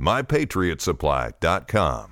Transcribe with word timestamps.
mypatriotsupply.com. 0.00 2.10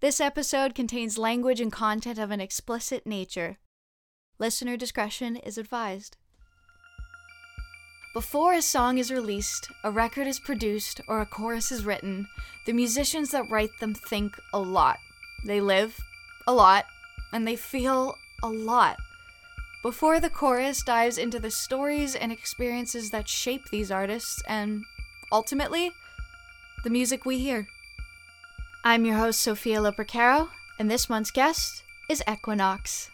This 0.00 0.20
episode 0.20 0.74
contains 0.74 1.16
language 1.16 1.60
and 1.60 1.72
content 1.72 2.18
of 2.18 2.30
an 2.30 2.40
explicit 2.40 3.06
nature. 3.06 3.58
Listener 4.38 4.76
discretion 4.76 5.36
is 5.36 5.56
advised. 5.56 6.16
Before 8.12 8.52
a 8.52 8.62
song 8.62 8.98
is 8.98 9.10
released, 9.10 9.68
a 9.82 9.90
record 9.90 10.26
is 10.26 10.38
produced, 10.38 11.00
or 11.08 11.20
a 11.20 11.26
chorus 11.26 11.72
is 11.72 11.84
written, 11.84 12.28
the 12.66 12.72
musicians 12.72 13.30
that 13.30 13.50
write 13.50 13.70
them 13.80 13.94
think 13.94 14.36
a 14.52 14.60
lot. 14.60 14.98
They 15.46 15.60
live 15.60 15.98
a 16.46 16.52
lot, 16.52 16.84
and 17.32 17.46
they 17.46 17.56
feel 17.56 18.14
a 18.42 18.48
lot. 18.48 18.98
Before 19.82 20.20
the 20.20 20.30
chorus 20.30 20.82
dives 20.82 21.18
into 21.18 21.40
the 21.40 21.50
stories 21.50 22.14
and 22.14 22.30
experiences 22.30 23.10
that 23.10 23.28
shape 23.28 23.68
these 23.70 23.90
artists 23.90 24.42
and 24.46 24.84
ultimately, 25.30 25.92
the 26.84 26.90
music 26.90 27.24
we 27.24 27.38
hear. 27.38 27.66
I'm 28.84 29.04
your 29.04 29.16
host, 29.16 29.40
Sophia 29.40 29.78
Lopercaro, 29.78 30.48
and 30.78 30.90
this 30.90 31.08
month's 31.08 31.30
guest 31.30 31.82
is 32.10 32.22
Equiknoxx. 32.26 33.08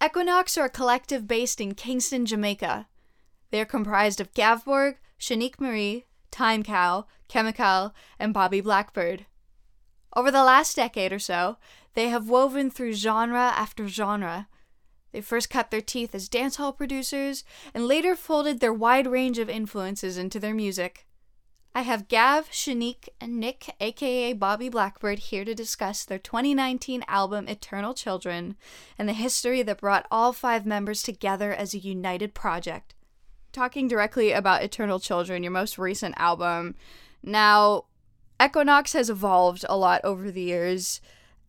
Equiknoxx 0.00 0.58
are 0.58 0.64
a 0.64 0.70
collective 0.70 1.28
based 1.28 1.60
in 1.60 1.74
Kingston, 1.74 2.26
Jamaica. 2.26 2.88
They 3.50 3.60
are 3.60 3.66
comprised 3.66 4.20
of 4.20 4.32
Gavborg, 4.32 4.96
Shanique 5.20 5.60
Marie, 5.60 6.06
Time 6.30 6.62
Cow, 6.62 7.06
Kemikal, 7.28 7.92
and 8.18 8.34
Bobby 8.34 8.60
Blackbird. 8.60 9.26
Over 10.16 10.30
the 10.30 10.42
last 10.42 10.76
decade 10.76 11.12
or 11.12 11.18
so, 11.18 11.58
they 11.94 12.08
have 12.08 12.28
woven 12.28 12.70
through 12.70 12.94
genre 12.94 13.52
after 13.54 13.86
genre, 13.86 14.48
they 15.12 15.20
first 15.20 15.50
cut 15.50 15.70
their 15.70 15.80
teeth 15.80 16.14
as 16.14 16.28
dancehall 16.28 16.76
producers 16.76 17.44
and 17.74 17.86
later 17.86 18.16
folded 18.16 18.60
their 18.60 18.72
wide 18.72 19.06
range 19.06 19.38
of 19.38 19.48
influences 19.48 20.18
into 20.18 20.40
their 20.40 20.54
music. 20.54 21.06
I 21.74 21.82
have 21.82 22.08
Gav, 22.08 22.50
Shanique, 22.50 23.08
and 23.18 23.40
Nick, 23.40 23.74
aka 23.80 24.34
Bobby 24.34 24.68
Blackbird, 24.68 25.18
here 25.18 25.44
to 25.44 25.54
discuss 25.54 26.04
their 26.04 26.18
2019 26.18 27.02
album 27.08 27.48
Eternal 27.48 27.94
Children 27.94 28.56
and 28.98 29.08
the 29.08 29.14
history 29.14 29.62
that 29.62 29.80
brought 29.80 30.06
all 30.10 30.34
five 30.34 30.66
members 30.66 31.02
together 31.02 31.52
as 31.52 31.72
a 31.72 31.78
united 31.78 32.34
project. 32.34 32.94
Talking 33.52 33.88
directly 33.88 34.32
about 34.32 34.62
Eternal 34.62 35.00
Children, 35.00 35.42
your 35.42 35.52
most 35.52 35.78
recent 35.78 36.14
album. 36.18 36.74
Now, 37.22 37.84
Equiknoxx 38.38 38.92
has 38.92 39.08
evolved 39.08 39.64
a 39.68 39.76
lot 39.76 40.02
over 40.04 40.30
the 40.30 40.42
years 40.42 41.00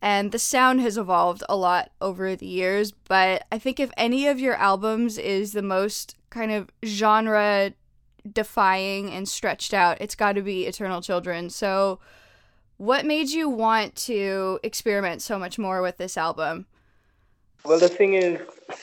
and 0.04 0.30
the 0.30 0.38
sound 0.38 0.80
has 0.80 0.98
evolved 0.98 1.42
a 1.48 1.56
lot 1.56 1.90
over 2.00 2.36
the 2.36 2.46
years 2.46 2.92
but 2.92 3.46
i 3.50 3.58
think 3.58 3.80
if 3.80 3.90
any 3.96 4.26
of 4.26 4.38
your 4.38 4.54
albums 4.54 5.18
is 5.18 5.52
the 5.52 5.62
most 5.62 6.16
kind 6.30 6.52
of 6.52 6.70
genre 6.84 7.72
defying 8.32 9.10
and 9.10 9.28
stretched 9.28 9.74
out 9.74 10.00
it's 10.00 10.14
got 10.14 10.32
to 10.32 10.42
be 10.42 10.66
eternal 10.66 11.02
children. 11.02 11.50
So 11.50 12.00
what 12.76 13.04
made 13.04 13.30
you 13.30 13.48
want 13.48 13.94
to 13.96 14.58
experiment 14.62 15.22
so 15.22 15.38
much 15.38 15.58
more 15.58 15.82
with 15.82 15.98
this 15.98 16.16
album? 16.16 16.66
Well 17.64 17.78
the 17.78 17.88
thing 17.88 18.14
is 18.14 18.40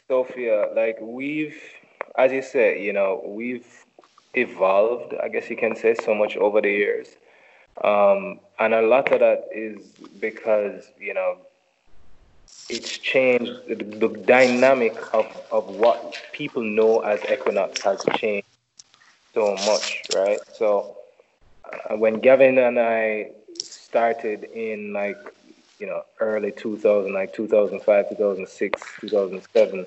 sophia 0.08 0.68
like 0.76 0.98
we've 1.02 1.62
as 2.18 2.32
you 2.32 2.42
said 2.42 2.82
you 2.82 2.94
know 2.94 3.22
we've 3.26 3.86
evolved 4.36 5.14
i 5.22 5.28
guess 5.28 5.50
you 5.50 5.58
can 5.58 5.76
say 5.76 5.94
so 5.94 6.14
much 6.14 6.38
over 6.38 6.62
the 6.62 6.70
years 6.70 7.08
um, 7.84 8.40
and 8.60 8.74
a 8.74 8.82
lot 8.82 9.12
of 9.12 9.20
that 9.20 9.48
is 9.54 9.80
because, 10.20 10.92
you 11.00 11.14
know, 11.14 11.38
it's 12.70 12.98
changed, 12.98 13.52
the, 13.68 13.76
the 13.76 14.08
dynamic 14.26 14.96
of, 15.14 15.26
of 15.52 15.68
what 15.76 16.16
people 16.34 16.62
know 16.64 17.00
as 17.02 17.20
Equiknoxx 17.22 17.82
has 17.84 18.04
changed 18.18 18.48
so 19.34 19.56
much, 19.66 20.04
right? 20.16 20.40
So 20.54 20.98
uh, 21.90 21.96
when 21.98 22.20
Gavin 22.20 22.58
and 22.58 22.80
I 22.80 23.32
started 23.62 24.46
in 24.46 24.94
like, 24.94 25.18
you 25.80 25.88
know, 25.88 26.04
early 26.20 26.52
2000, 26.52 27.14
like 27.14 27.34
2005, 27.34 28.10
2006, 28.10 28.82
2007, 29.02 29.86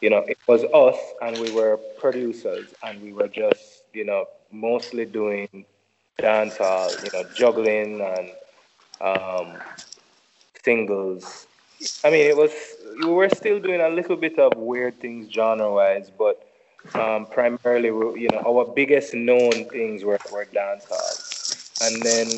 you 0.00 0.10
know, 0.10 0.18
it 0.18 0.38
was 0.46 0.64
us 0.64 0.98
and 1.22 1.38
we 1.38 1.50
were 1.50 1.78
producers 1.98 2.74
and 2.82 3.02
we 3.02 3.12
were 3.12 3.28
just, 3.28 3.84
you 3.92 4.04
know, 4.04 4.26
mostly 4.52 5.04
doing 5.04 5.64
dancehall, 6.20 6.90
you 7.04 7.10
know, 7.12 7.28
juggling 7.34 8.00
and 8.00 8.30
um, 9.00 9.56
singles. 10.64 11.46
I 12.04 12.10
mean, 12.10 12.26
it 12.26 12.36
was 12.36 12.52
we 12.98 13.06
were 13.06 13.28
still 13.30 13.58
doing 13.60 13.80
a 13.80 13.88
little 13.88 14.16
bit 14.16 14.38
of 14.38 14.52
weird 14.56 15.00
things 15.00 15.32
genre-wise, 15.32 16.10
but 16.18 16.46
um, 16.94 17.26
primarily, 17.26 17.88
you 17.88 18.28
know, 18.32 18.42
our 18.46 18.64
biggest 18.74 19.14
known 19.14 19.64
things 19.66 20.04
were, 20.04 20.18
were 20.32 20.46
dancehall. 20.46 21.26
And 21.82 22.02
then, 22.02 22.28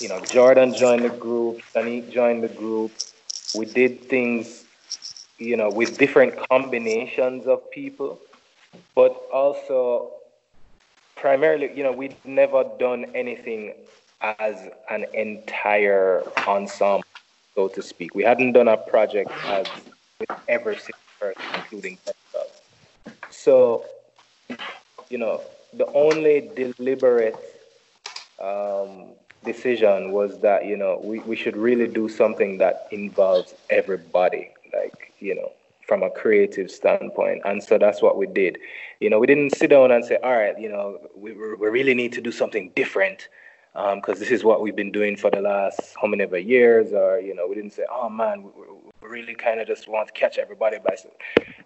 you 0.00 0.08
know, 0.08 0.24
Jordan 0.26 0.74
joined 0.74 1.04
the 1.04 1.10
group, 1.10 1.60
Shanique 1.74 2.10
joined 2.12 2.42
the 2.42 2.48
group. 2.48 2.92
We 3.54 3.66
did 3.66 4.08
things, 4.08 4.64
you 5.38 5.56
know, 5.56 5.70
with 5.70 5.98
different 5.98 6.36
combinations 6.48 7.46
of 7.46 7.70
people, 7.70 8.18
but 8.94 9.12
also 9.32 10.12
primarily, 11.20 11.70
you 11.74 11.82
know, 11.82 11.92
we'd 11.92 12.16
never 12.24 12.64
done 12.78 13.06
anything 13.14 13.74
as 14.22 14.68
an 14.90 15.04
entire 15.14 16.22
ensemble, 16.46 17.04
so 17.54 17.68
to 17.68 17.82
speak. 17.82 18.14
We 18.14 18.22
hadn't 18.22 18.52
done 18.52 18.68
a 18.68 18.76
project 18.76 19.30
as 19.44 19.66
with 20.18 20.30
every 20.48 20.76
single 20.76 20.98
person, 21.18 21.42
including 21.54 21.98
themselves. 22.04 22.60
So, 23.30 23.84
you 25.10 25.18
know, 25.18 25.42
the 25.74 25.86
only 25.92 26.50
deliberate 26.56 27.36
um, 28.42 29.08
decision 29.44 30.12
was 30.12 30.40
that, 30.40 30.66
you 30.66 30.76
know, 30.76 31.00
we, 31.02 31.20
we 31.20 31.36
should 31.36 31.56
really 31.56 31.86
do 31.86 32.08
something 32.08 32.58
that 32.58 32.88
involves 32.90 33.54
everybody. 33.68 34.50
Like, 34.72 35.12
you 35.20 35.34
know, 35.34 35.52
from 35.90 36.04
a 36.04 36.10
creative 36.10 36.70
standpoint. 36.70 37.42
And 37.44 37.60
so 37.60 37.76
that's 37.76 38.00
what 38.00 38.16
we 38.16 38.28
did. 38.28 38.58
You 39.00 39.10
know, 39.10 39.18
we 39.18 39.26
didn't 39.26 39.56
sit 39.56 39.70
down 39.70 39.90
and 39.90 40.04
say, 40.04 40.18
all 40.22 40.36
right, 40.36 40.56
you 40.56 40.68
know, 40.68 40.98
we, 41.16 41.32
we 41.32 41.68
really 41.68 41.94
need 41.94 42.12
to 42.12 42.20
do 42.20 42.30
something 42.30 42.70
different 42.76 43.28
because 43.74 44.16
um, 44.16 44.20
this 44.20 44.30
is 44.30 44.44
what 44.44 44.62
we've 44.62 44.76
been 44.76 44.92
doing 44.92 45.16
for 45.16 45.32
the 45.32 45.40
last 45.40 45.80
how 46.00 46.06
many 46.06 46.22
ever 46.22 46.38
years. 46.38 46.92
Or, 46.92 47.18
you 47.18 47.34
know, 47.34 47.48
we 47.48 47.56
didn't 47.56 47.72
say, 47.72 47.86
oh 47.90 48.08
man, 48.08 48.44
we, 48.44 48.50
we 49.02 49.08
really 49.08 49.34
kind 49.34 49.58
of 49.58 49.66
just 49.66 49.88
want 49.88 50.06
to 50.06 50.12
catch 50.12 50.38
everybody 50.38 50.78
by. 50.78 50.94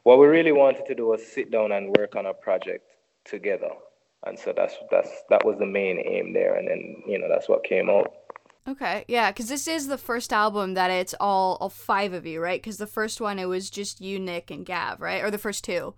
What 0.04 0.18
we 0.18 0.26
really 0.26 0.52
wanted 0.52 0.86
to 0.86 0.94
do 0.94 1.08
was 1.08 1.20
sit 1.22 1.50
down 1.50 1.70
and 1.72 1.94
work 1.98 2.16
on 2.16 2.24
a 2.24 2.32
project 2.32 2.86
together. 3.26 3.72
And 4.26 4.38
so 4.38 4.54
that's 4.56 4.74
that's 4.90 5.10
that 5.28 5.44
was 5.44 5.58
the 5.58 5.66
main 5.66 5.98
aim 5.98 6.32
there, 6.32 6.54
and 6.54 6.66
then 6.66 7.02
you 7.06 7.18
know 7.18 7.28
that's 7.28 7.46
what 7.46 7.62
came 7.62 7.90
out. 7.90 8.23
Okay, 8.66 9.04
yeah, 9.08 9.30
because 9.30 9.48
this 9.48 9.68
is 9.68 9.88
the 9.88 9.98
first 9.98 10.32
album 10.32 10.72
that 10.74 10.90
it's 10.90 11.14
all 11.20 11.58
all 11.60 11.68
five 11.68 12.14
of 12.14 12.24
you, 12.24 12.40
right? 12.40 12.62
Because 12.62 12.78
the 12.78 12.86
first 12.86 13.20
one 13.20 13.38
it 13.38 13.44
was 13.44 13.68
just 13.68 14.00
you, 14.00 14.18
Nick, 14.18 14.50
and 14.50 14.64
Gav, 14.64 15.00
right? 15.02 15.22
Or 15.22 15.30
the 15.30 15.38
first 15.38 15.64
two. 15.64 15.94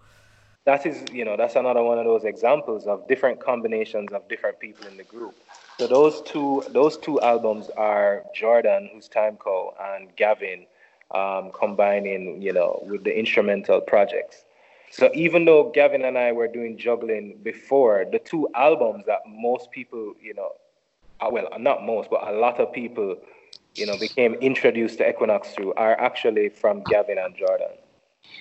That 0.65 0.85
is, 0.85 1.05
you 1.13 1.25
know, 1.25 1.37
that's 1.37 1.55
another 1.55 1.85
one 1.85 1.97
of 2.01 2.05
those 2.05 2.25
examples 2.25 2.89
of 2.89 3.07
different 3.07 3.39
combinations 3.39 4.13
of 4.13 4.29
different 4.29 4.59
people 4.59 4.89
in 4.89 4.97
the 4.97 5.05
group. 5.05 5.37
So 5.79 5.87
those 5.87 6.23
two, 6.23 6.65
those 6.71 6.97
two 6.97 7.21
albums 7.21 7.71
are 7.77 8.25
Jordan, 8.35 8.91
who's 8.93 9.07
Time 9.07 9.37
Cow, 9.37 9.75
and 9.81 10.15
Gavin, 10.17 10.67
um, 11.13 11.53
combining, 11.53 12.43
you 12.43 12.53
know, 12.53 12.83
with 12.89 13.05
the 13.05 13.17
instrumental 13.17 13.81
projects. 13.81 14.45
So 14.91 15.09
even 15.15 15.45
though 15.45 15.71
Gavin 15.71 16.05
and 16.05 16.19
I 16.19 16.33
were 16.33 16.49
doing 16.49 16.77
juggling 16.77 17.39
before, 17.45 18.05
the 18.11 18.19
two 18.19 18.49
albums 18.57 19.05
that 19.07 19.21
most 19.29 19.71
people, 19.71 20.15
you 20.21 20.35
know, 20.35 20.51
well, 21.21 21.49
not 21.59 21.85
most, 21.85 22.11
but 22.11 22.27
a 22.27 22.33
lot 22.33 22.61
of 22.61 22.73
people, 22.73 23.17
you 23.75 23.87
know, 23.87 23.99
became 23.99 24.35
introduced 24.35 24.99
to 24.99 25.13
Equiknoxx 25.13 25.55
through 25.55 25.75
are 25.75 25.99
actually 26.01 26.49
from 26.49 26.83
Gavin 26.85 27.19
and 27.19 27.37
Jordan. 27.37 27.69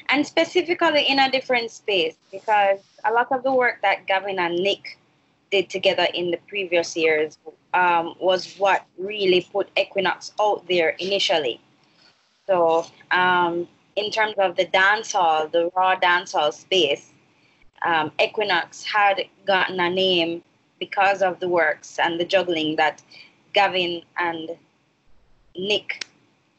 And 0.10 0.26
specifically 0.26 1.04
in 1.04 1.20
a 1.20 1.32
different 1.32 1.72
space, 1.72 2.16
because 2.32 2.80
a 3.04 3.12
lot 3.12 3.32
of 3.32 3.44
the 3.44 3.54
work 3.54 3.82
that 3.82 4.08
Gavin 4.08 4.40
and 4.40 4.56
Nick 4.56 4.98
did 5.52 5.70
together 5.70 6.08
in 6.14 6.32
the 6.32 6.38
previous 6.48 6.98
years 6.98 7.38
um, 7.74 8.16
was 8.20 8.56
what 8.58 8.86
really 8.98 9.48
put 9.52 9.74
Equiknoxx 9.76 10.32
out 10.40 10.68
there 10.68 10.90
initially. 11.00 11.60
So, 12.48 12.86
um, 13.12 13.68
in 13.96 14.12
terms 14.12 14.36
of 14.38 14.56
the 14.56 14.66
dancehall, 14.66 15.52
the 15.52 15.72
raw 15.76 15.96
dancehall 15.96 16.54
space, 16.54 17.12
um, 17.86 18.12
Equiknoxx 18.20 18.84
had 18.84 19.26
gotten 19.46 19.80
a 19.80 19.90
name 19.90 20.44
because 20.80 21.22
of 21.22 21.40
the 21.40 21.48
works 21.48 22.00
and 22.00 22.20
the 22.20 22.26
juggling 22.26 22.76
that 22.76 23.02
Gavin 23.54 24.02
and 24.18 24.52
Nick 25.56 26.06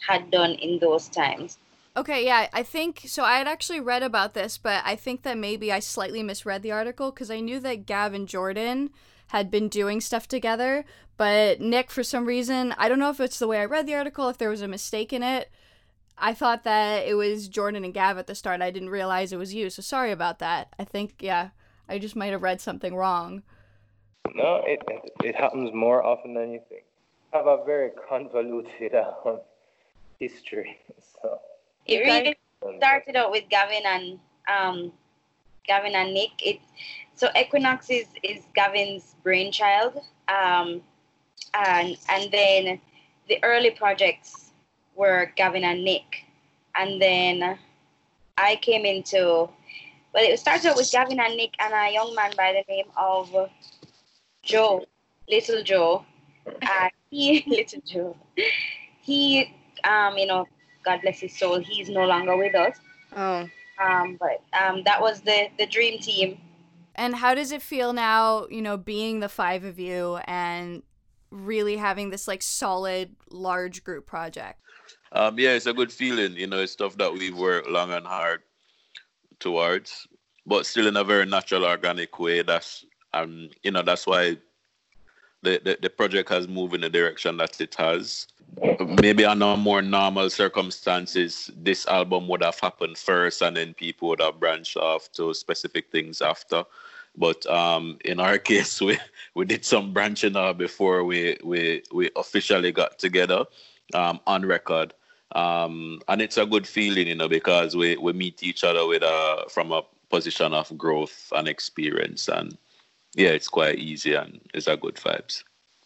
had 0.06 0.30
done 0.30 0.52
in 0.52 0.78
those 0.78 1.08
times. 1.08 1.58
Okay, 1.96 2.26
yeah, 2.26 2.48
I 2.52 2.62
think 2.62 3.02
so. 3.06 3.24
I 3.24 3.38
had 3.38 3.48
actually 3.48 3.80
read 3.80 4.02
about 4.02 4.34
this, 4.34 4.58
but 4.58 4.82
I 4.84 4.96
think 4.96 5.22
that 5.22 5.38
maybe 5.38 5.72
I 5.72 5.80
slightly 5.80 6.22
misread 6.22 6.62
the 6.62 6.72
article 6.72 7.10
because 7.10 7.30
I 7.30 7.40
knew 7.40 7.58
that 7.60 7.86
Gavin 7.86 8.26
Jordan 8.26 8.90
had 9.28 9.50
been 9.50 9.68
doing 9.68 10.00
stuff 10.00 10.28
together, 10.28 10.84
but 11.16 11.60
Nick, 11.60 11.90
for 11.90 12.02
some 12.02 12.26
reason, 12.26 12.74
I 12.76 12.88
don't 12.88 12.98
know 12.98 13.10
if 13.10 13.20
it's 13.20 13.38
the 13.38 13.48
way 13.48 13.60
I 13.60 13.64
read 13.64 13.86
the 13.86 13.94
article, 13.94 14.28
if 14.28 14.38
there 14.38 14.50
was 14.50 14.62
a 14.62 14.68
mistake 14.68 15.12
in 15.12 15.22
it. 15.22 15.50
I 16.18 16.32
thought 16.34 16.64
that 16.64 17.06
it 17.06 17.14
was 17.14 17.48
Jordan 17.48 17.84
and 17.84 17.94
Gav 17.94 18.18
at 18.18 18.26
the 18.26 18.34
start. 18.34 18.62
I 18.62 18.70
didn't 18.70 18.90
realize 18.90 19.32
it 19.32 19.38
was 19.38 19.54
you, 19.54 19.68
so 19.70 19.82
sorry 19.82 20.12
about 20.12 20.38
that. 20.38 20.68
I 20.78 20.84
think, 20.84 21.16
yeah, 21.20 21.50
I 21.88 21.98
just 21.98 22.16
might 22.16 22.32
have 22.32 22.42
read 22.42 22.60
something 22.60 22.94
wrong. 22.94 23.42
No, 24.34 24.62
it 24.66 24.82
it 25.24 25.34
happens 25.34 25.72
more 25.74 26.02
often 26.02 26.34
than 26.34 26.52
you 26.52 26.60
think. 26.68 26.84
I 27.32 27.38
have 27.38 27.46
a 27.46 27.64
very 27.64 27.90
convoluted 28.08 28.94
um, 28.94 29.40
history, 30.18 30.78
so. 31.22 31.38
It 31.86 31.98
really 31.98 32.36
started 32.78 33.16
out 33.16 33.30
with 33.30 33.44
Gavin 33.48 33.82
and 33.84 34.18
um, 34.48 34.92
Gavin 35.66 35.94
and 35.94 36.12
Nick. 36.14 36.30
It 36.44 36.60
so 37.14 37.28
Equiknoxx 37.28 37.90
is 37.90 38.06
is 38.22 38.42
Gavin's 38.54 39.14
brainchild, 39.22 40.00
um, 40.28 40.82
and 41.54 41.96
and 42.08 42.30
then 42.32 42.80
the 43.28 43.38
early 43.42 43.70
projects 43.70 44.50
were 44.94 45.32
Gavin 45.36 45.64
and 45.64 45.84
Nick, 45.84 46.24
and 46.76 47.00
then 47.00 47.58
I 48.38 48.56
came 48.56 48.84
into. 48.84 49.48
Well, 50.14 50.24
it 50.24 50.38
started 50.38 50.66
out 50.68 50.76
with 50.76 50.90
Gavin 50.90 51.20
and 51.20 51.36
Nick 51.36 51.54
and 51.58 51.74
a 51.74 51.92
young 51.92 52.14
man 52.14 52.32
by 52.38 52.52
the 52.52 52.72
name 52.72 52.86
of 52.96 53.50
Joe, 54.46 54.84
Little 55.28 55.62
Joe. 55.62 56.04
Uh, 56.62 56.88
he, 57.10 57.42
Little 57.48 57.80
Joe, 57.84 58.16
he, 59.02 59.52
um, 59.82 60.16
you 60.16 60.26
know, 60.26 60.46
God 60.84 61.00
bless 61.02 61.18
his 61.18 61.36
soul, 61.36 61.58
he's 61.58 61.88
no 61.88 62.04
longer 62.04 62.36
with 62.36 62.54
us. 62.54 62.76
Oh. 63.16 63.48
Um, 63.82 64.16
but 64.20 64.42
um, 64.56 64.84
that 64.84 65.00
was 65.00 65.22
the 65.22 65.48
the 65.58 65.66
dream 65.66 65.98
team. 65.98 66.38
And 66.94 67.16
how 67.16 67.34
does 67.34 67.50
it 67.50 67.62
feel 67.62 67.92
now, 67.92 68.46
you 68.48 68.62
know, 68.62 68.76
being 68.76 69.18
the 69.18 69.28
five 69.28 69.64
of 69.64 69.80
you 69.80 70.18
and 70.24 70.84
really 71.30 71.76
having 71.76 72.10
this 72.10 72.28
like 72.28 72.42
solid 72.42 73.16
large 73.30 73.82
group 73.82 74.06
project? 74.06 74.60
Um, 75.12 75.38
yeah, 75.38 75.50
it's 75.50 75.66
a 75.66 75.72
good 75.72 75.92
feeling. 75.92 76.36
You 76.36 76.46
know, 76.46 76.58
it's 76.60 76.72
stuff 76.72 76.96
that 76.98 77.12
we 77.12 77.32
worked 77.32 77.68
long 77.68 77.92
and 77.92 78.06
hard 78.06 78.42
towards, 79.40 80.06
but 80.46 80.64
still 80.64 80.86
in 80.86 80.96
a 80.96 81.04
very 81.04 81.26
natural, 81.26 81.64
organic 81.64 82.18
way. 82.18 82.42
That's 82.42 82.84
um, 83.22 83.50
you 83.62 83.70
know, 83.70 83.82
that's 83.82 84.06
why 84.06 84.36
the, 85.42 85.60
the, 85.64 85.78
the 85.82 85.90
project 85.90 86.28
has 86.30 86.48
moved 86.48 86.74
in 86.74 86.80
the 86.80 86.90
direction 86.90 87.36
that 87.38 87.60
it 87.60 87.74
has. 87.76 88.26
Maybe 89.00 89.24
under 89.24 89.56
more 89.56 89.82
normal 89.82 90.30
circumstances, 90.30 91.50
this 91.56 91.86
album 91.86 92.28
would 92.28 92.42
have 92.42 92.58
happened 92.58 92.96
first, 92.96 93.42
and 93.42 93.56
then 93.56 93.74
people 93.74 94.08
would 94.08 94.20
have 94.20 94.40
branched 94.40 94.76
off 94.76 95.10
to 95.12 95.34
specific 95.34 95.90
things 95.90 96.22
after. 96.22 96.64
But 97.16 97.44
um, 97.46 97.98
in 98.04 98.20
our 98.20 98.38
case, 98.50 98.80
we, 98.80 98.98
we 99.34 99.44
did 99.44 99.64
some 99.64 99.92
branching 99.92 100.36
out 100.36 100.58
before 100.58 101.04
we, 101.04 101.38
we, 101.42 101.82
we 101.92 102.10
officially 102.16 102.72
got 102.72 102.98
together 102.98 103.44
um, 103.94 104.20
on 104.26 104.46
record. 104.46 104.94
Um, 105.32 106.00
and 106.08 106.22
it's 106.22 106.38
a 106.38 106.46
good 106.46 106.66
feeling, 106.66 107.08
you 107.08 107.14
know, 107.16 107.28
because 107.28 107.76
we, 107.76 107.96
we 107.96 108.12
meet 108.12 108.42
each 108.42 108.64
other 108.64 108.86
with 108.86 109.02
a, 109.02 109.44
from 109.50 109.72
a 109.72 109.82
position 110.08 110.54
of 110.54 110.76
growth 110.78 111.32
and 111.34 111.48
experience. 111.48 112.28
And 112.28 112.56
yeah, 113.16 113.30
it's 113.30 113.48
quite 113.48 113.78
easy 113.78 114.14
and 114.14 114.40
it's 114.54 114.66
a 114.66 114.76
good 114.76 114.96
vibes. 114.96 115.42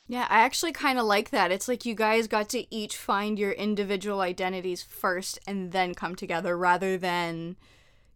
Yeah, 0.09 0.27
I 0.29 0.41
actually 0.41 0.73
kind 0.73 0.99
of 0.99 1.05
like 1.05 1.31
that. 1.31 1.53
It's 1.53 1.69
like 1.69 1.87
you 1.87 1.95
guys 1.95 2.27
got 2.27 2.49
to 2.51 2.75
each 2.75 2.97
find 2.97 3.39
your 3.39 3.53
individual 3.53 4.21
identities 4.21 4.83
first 4.83 5.39
and 5.47 5.71
then 5.71 5.95
come 5.95 6.17
together 6.17 6.59
rather 6.59 6.99
than 6.99 7.57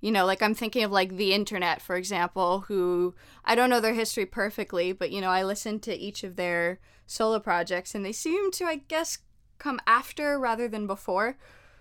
you 0.00 0.12
know, 0.12 0.26
like 0.26 0.42
I'm 0.42 0.54
thinking 0.54 0.84
of 0.84 0.92
like 0.92 1.16
the 1.16 1.32
internet, 1.32 1.80
for 1.80 1.96
example, 1.96 2.66
who 2.68 3.14
I 3.42 3.54
don't 3.54 3.70
know 3.70 3.80
their 3.80 3.94
history 3.94 4.26
perfectly, 4.26 4.92
but 4.92 5.10
you 5.10 5.22
know, 5.22 5.30
I 5.30 5.42
listened 5.42 5.82
to 5.84 5.96
each 5.96 6.22
of 6.24 6.36
their 6.36 6.78
solo 7.06 7.38
projects 7.38 7.94
and 7.94 8.04
they 8.04 8.12
seem 8.12 8.50
to, 8.50 8.66
I 8.66 8.82
guess, 8.86 9.18
come 9.58 9.80
after 9.86 10.38
rather 10.38 10.68
than 10.68 10.86
before. 10.86 11.38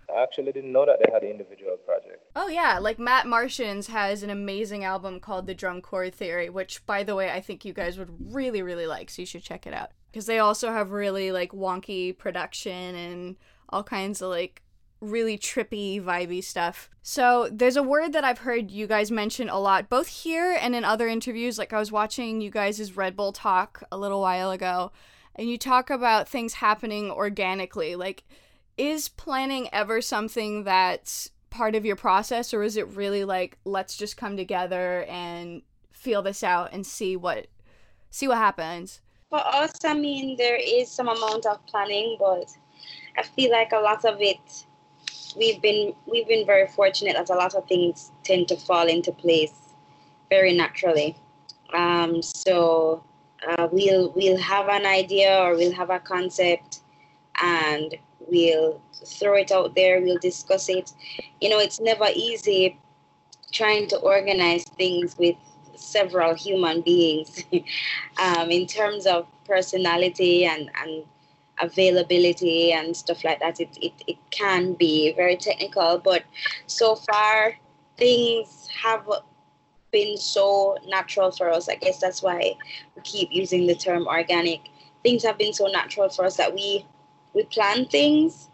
I 0.09 0.23
actually 0.23 0.53
didn't 0.53 0.71
know 0.71 0.85
that 0.85 0.99
they 1.03 1.11
had 1.11 1.23
individual 1.23 1.75
projects. 1.75 1.82
Oh 2.35 2.47
yeah, 2.47 2.79
like 2.79 2.97
Matt 2.97 3.27
Martians 3.27 3.87
has 3.87 4.23
an 4.23 4.29
amazing 4.29 4.83
album 4.83 5.19
called 5.19 5.45
The 5.45 5.53
Drum 5.53 5.81
Chord 5.81 6.15
Theory, 6.15 6.49
which 6.49 6.83
by 6.85 7.03
the 7.03 7.15
way 7.15 7.29
I 7.29 7.41
think 7.41 7.63
you 7.63 7.73
guys 7.73 7.97
would 7.97 8.33
really 8.33 8.61
really 8.61 8.87
like, 8.87 9.09
so 9.09 9.21
you 9.21 9.25
should 9.25 9.43
check 9.43 9.67
it 9.67 9.73
out. 9.73 9.91
Because 10.11 10.25
they 10.25 10.39
also 10.39 10.71
have 10.71 10.91
really 10.91 11.31
like 11.31 11.51
wonky 11.51 12.17
production 12.17 12.95
and 12.95 13.35
all 13.69 13.83
kinds 13.83 14.21
of 14.21 14.29
like 14.29 14.63
really 14.99 15.37
trippy, 15.37 16.01
vibey 16.01 16.43
stuff. 16.43 16.89
So 17.03 17.49
there's 17.51 17.75
a 17.75 17.83
word 17.83 18.13
that 18.13 18.23
I've 18.23 18.39
heard 18.39 18.71
you 18.71 18.87
guys 18.87 19.11
mention 19.11 19.49
a 19.49 19.59
lot, 19.59 19.89
both 19.89 20.07
here 20.07 20.57
and 20.59 20.75
in 20.75 20.83
other 20.83 21.07
interviews. 21.07 21.57
Like 21.57 21.73
I 21.73 21.79
was 21.79 21.91
watching 21.91 22.41
you 22.41 22.49
guys' 22.49 22.95
Red 22.95 23.15
Bull 23.15 23.33
talk 23.33 23.83
a 23.91 23.97
little 23.97 24.21
while 24.21 24.49
ago, 24.49 24.91
and 25.35 25.49
you 25.49 25.57
talk 25.57 25.89
about 25.89 26.29
things 26.29 26.55
happening 26.55 27.11
organically. 27.11 27.95
Like 27.95 28.23
is 28.75 29.07
planning 29.07 29.69
ever 29.71 30.01
something 30.01 30.63
that's 30.63 31.29
part 31.53 31.75
of 31.75 31.85
your 31.85 31.95
process 31.95 32.53
or 32.53 32.63
is 32.63 32.75
it 32.77 32.87
really 32.89 33.23
like 33.23 33.57
let's 33.63 33.95
just 33.95 34.17
come 34.17 34.35
together 34.35 35.03
and 35.07 35.61
feel 35.91 36.21
this 36.21 36.43
out 36.43 36.69
and 36.73 36.85
see 36.85 37.15
what 37.15 37.47
see 38.09 38.27
what 38.27 38.37
happens? 38.37 39.01
For 39.29 39.39
us 39.39 39.73
i 39.85 39.93
mean 39.93 40.35
there 40.37 40.57
is 40.57 40.91
some 40.91 41.07
amount 41.07 41.45
of 41.45 41.65
planning 41.65 42.17
but 42.19 42.49
i 43.17 43.23
feel 43.23 43.51
like 43.51 43.71
a 43.71 43.79
lot 43.79 44.05
of 44.05 44.17
it 44.19 44.65
we've 45.35 45.61
been 45.61 45.93
we've 46.05 46.27
been 46.27 46.45
very 46.45 46.67
fortunate 46.67 47.15
that 47.15 47.29
a 47.29 47.35
lot 47.35 47.55
of 47.55 47.67
things 47.67 48.11
tend 48.23 48.47
to 48.47 48.55
fall 48.55 48.87
into 48.87 49.11
place 49.11 49.53
very 50.29 50.53
naturally. 50.53 51.15
Um, 51.73 52.21
so 52.21 53.03
uh, 53.47 53.67
we'll 53.71 54.11
we'll 54.15 54.37
have 54.37 54.67
an 54.69 54.85
idea 54.85 55.37
or 55.39 55.55
we'll 55.55 55.73
have 55.73 55.89
a 55.89 55.99
concept 55.99 56.81
and 57.41 57.95
we'll 58.29 58.81
throw 59.05 59.35
it 59.35 59.51
out 59.51 59.75
there, 59.75 60.01
we'll 60.01 60.17
discuss 60.19 60.69
it. 60.69 60.93
You 61.41 61.49
know, 61.49 61.59
it's 61.59 61.79
never 61.79 62.07
easy 62.13 62.79
trying 63.51 63.87
to 63.87 63.97
organize 63.97 64.63
things 64.77 65.15
with 65.17 65.35
several 65.75 66.33
human 66.33 66.81
beings 66.81 67.43
um, 68.21 68.49
in 68.49 68.65
terms 68.65 69.05
of 69.05 69.27
personality 69.45 70.45
and, 70.45 70.69
and 70.81 71.03
availability 71.61 72.71
and 72.71 72.95
stuff 72.95 73.23
like 73.23 73.39
that. 73.39 73.59
It, 73.59 73.77
it, 73.81 73.93
it 74.07 74.17
can 74.31 74.73
be 74.73 75.13
very 75.13 75.37
technical, 75.37 75.99
but 75.99 76.23
so 76.67 76.95
far 76.95 77.55
things 77.97 78.67
have 78.83 79.07
been 79.91 80.17
so 80.17 80.77
natural 80.87 81.31
for 81.31 81.49
us. 81.49 81.69
I 81.69 81.75
guess 81.75 81.99
that's 81.99 82.21
why 82.21 82.55
we 82.95 83.01
keep 83.03 83.29
using 83.31 83.67
the 83.67 83.75
term 83.75 84.07
organic. 84.07 84.61
Things 85.03 85.23
have 85.23 85.37
been 85.37 85.53
so 85.53 85.67
natural 85.67 86.09
for 86.09 86.25
us 86.25 86.37
that 86.37 86.53
we 86.53 86.85
we 87.33 87.43
plan 87.43 87.85
things 87.87 88.49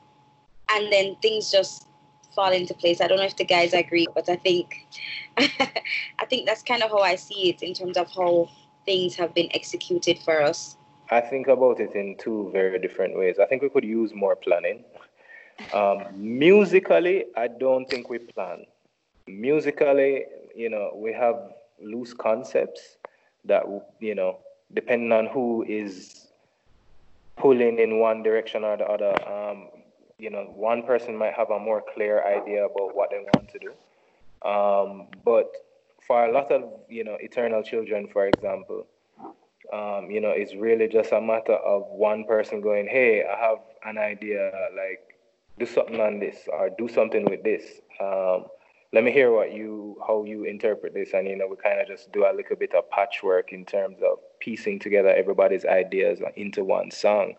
and 0.71 0.91
then 0.91 1.15
things 1.21 1.51
just 1.51 1.87
fall 2.35 2.51
into 2.51 2.73
place. 2.73 3.01
I 3.01 3.07
don't 3.07 3.17
know 3.17 3.25
if 3.25 3.35
the 3.35 3.45
guys 3.45 3.73
agree, 3.73 4.07
but 4.13 4.29
I 4.29 4.35
think 4.35 4.87
I 5.37 6.25
think 6.29 6.45
that's 6.45 6.63
kind 6.63 6.83
of 6.83 6.91
how 6.91 6.99
I 6.99 7.15
see 7.15 7.49
it 7.49 7.61
in 7.63 7.73
terms 7.73 7.97
of 7.97 8.09
how 8.13 8.49
things 8.85 9.15
have 9.15 9.33
been 9.33 9.49
executed 9.53 10.19
for 10.19 10.41
us. 10.41 10.77
I 11.11 11.21
think 11.21 11.47
about 11.47 11.79
it 11.79 11.95
in 11.95 12.15
two 12.17 12.49
very 12.53 12.79
different 12.79 13.17
ways. 13.17 13.39
I 13.39 13.45
think 13.45 13.61
we 13.61 13.69
could 13.69 13.83
use 13.83 14.13
more 14.13 14.35
planning. 14.35 14.83
Um, 15.73 16.03
musically, 16.15 17.25
I 17.35 17.47
don't 17.47 17.89
think 17.89 18.09
we 18.09 18.19
plan. 18.19 18.65
Musically, 19.27 20.25
you 20.55 20.69
know, 20.69 20.91
we 20.95 21.11
have 21.13 21.53
loose 21.81 22.13
concepts 22.13 22.97
that, 23.45 23.63
you 23.99 24.15
know, 24.15 24.39
depending 24.73 25.11
on 25.11 25.27
who 25.27 25.63
is 25.67 26.28
pulling 27.39 27.79
in 27.79 27.99
one 27.99 28.21
direction 28.21 28.63
or 28.63 28.77
the 28.77 28.85
other. 28.85 29.13
Um, 29.27 29.69
you 30.17 30.29
know, 30.29 30.51
one 30.53 30.83
person 30.83 31.17
might 31.17 31.33
have 31.33 31.49
a 31.49 31.57
more 31.57 31.81
clear 31.93 32.23
idea 32.25 32.65
about 32.65 32.95
what 32.95 33.09
they 33.09 33.19
want 33.19 33.49
to 33.49 33.59
do. 33.59 33.71
Um, 34.47 35.07
but 35.23 35.49
for 36.05 36.25
a 36.25 36.31
lot 36.31 36.51
of 36.51 36.63
you 36.89 37.03
know 37.03 37.17
eternal 37.19 37.63
children, 37.63 38.07
for 38.11 38.27
example, 38.27 38.85
um, 39.73 40.11
you 40.11 40.21
know, 40.21 40.29
it's 40.31 40.53
really 40.55 40.87
just 40.87 41.11
a 41.11 41.21
matter 41.21 41.55
of 41.55 41.83
one 41.87 42.25
person 42.25 42.61
going, 42.61 42.87
"Hey, 42.87 43.23
I 43.23 43.37
have 43.39 43.59
an 43.85 43.97
idea. 43.97 44.51
Like, 44.75 45.15
do 45.57 45.65
something 45.65 45.99
on 45.99 46.19
this, 46.19 46.47
or 46.51 46.69
do 46.69 46.87
something 46.87 47.25
with 47.25 47.43
this." 47.43 47.81
Um, 47.99 48.45
let 48.91 49.03
me 49.03 49.11
hear 49.11 49.31
what 49.31 49.53
you 49.53 49.97
how 50.05 50.23
you 50.23 50.45
interpret 50.45 50.93
this 50.93 51.13
and 51.13 51.27
you 51.27 51.35
know 51.35 51.47
we 51.47 51.55
kind 51.57 51.79
of 51.79 51.87
just 51.87 52.11
do 52.11 52.25
a 52.25 52.33
little 52.33 52.55
bit 52.55 52.73
of 52.73 52.89
patchwork 52.89 53.53
in 53.53 53.63
terms 53.65 53.97
of 54.01 54.17
piecing 54.39 54.79
together 54.79 55.09
everybody's 55.09 55.65
ideas 55.65 56.19
into 56.35 56.63
one 56.63 56.91
song. 56.91 57.35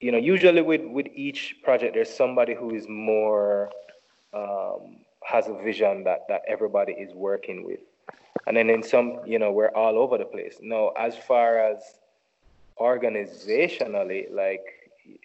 You 0.00 0.12
know 0.12 0.18
usually 0.18 0.62
with 0.62 0.82
with 0.84 1.06
each 1.14 1.56
project 1.62 1.94
there's 1.94 2.10
somebody 2.10 2.54
who 2.54 2.74
is 2.74 2.88
more 2.88 3.70
um, 4.34 4.96
has 5.24 5.48
a 5.48 5.54
vision 5.54 6.04
that 6.04 6.26
that 6.28 6.42
everybody 6.48 6.92
is 6.92 7.12
working 7.14 7.64
with. 7.64 7.80
And 8.46 8.56
then 8.56 8.70
in 8.70 8.82
some 8.82 9.20
you 9.24 9.38
know 9.38 9.52
we're 9.52 9.74
all 9.74 9.98
over 9.98 10.18
the 10.18 10.24
place. 10.24 10.58
Now 10.60 10.88
as 10.98 11.16
far 11.16 11.58
as 11.58 11.78
organizationally 12.78 14.32
like 14.32 14.64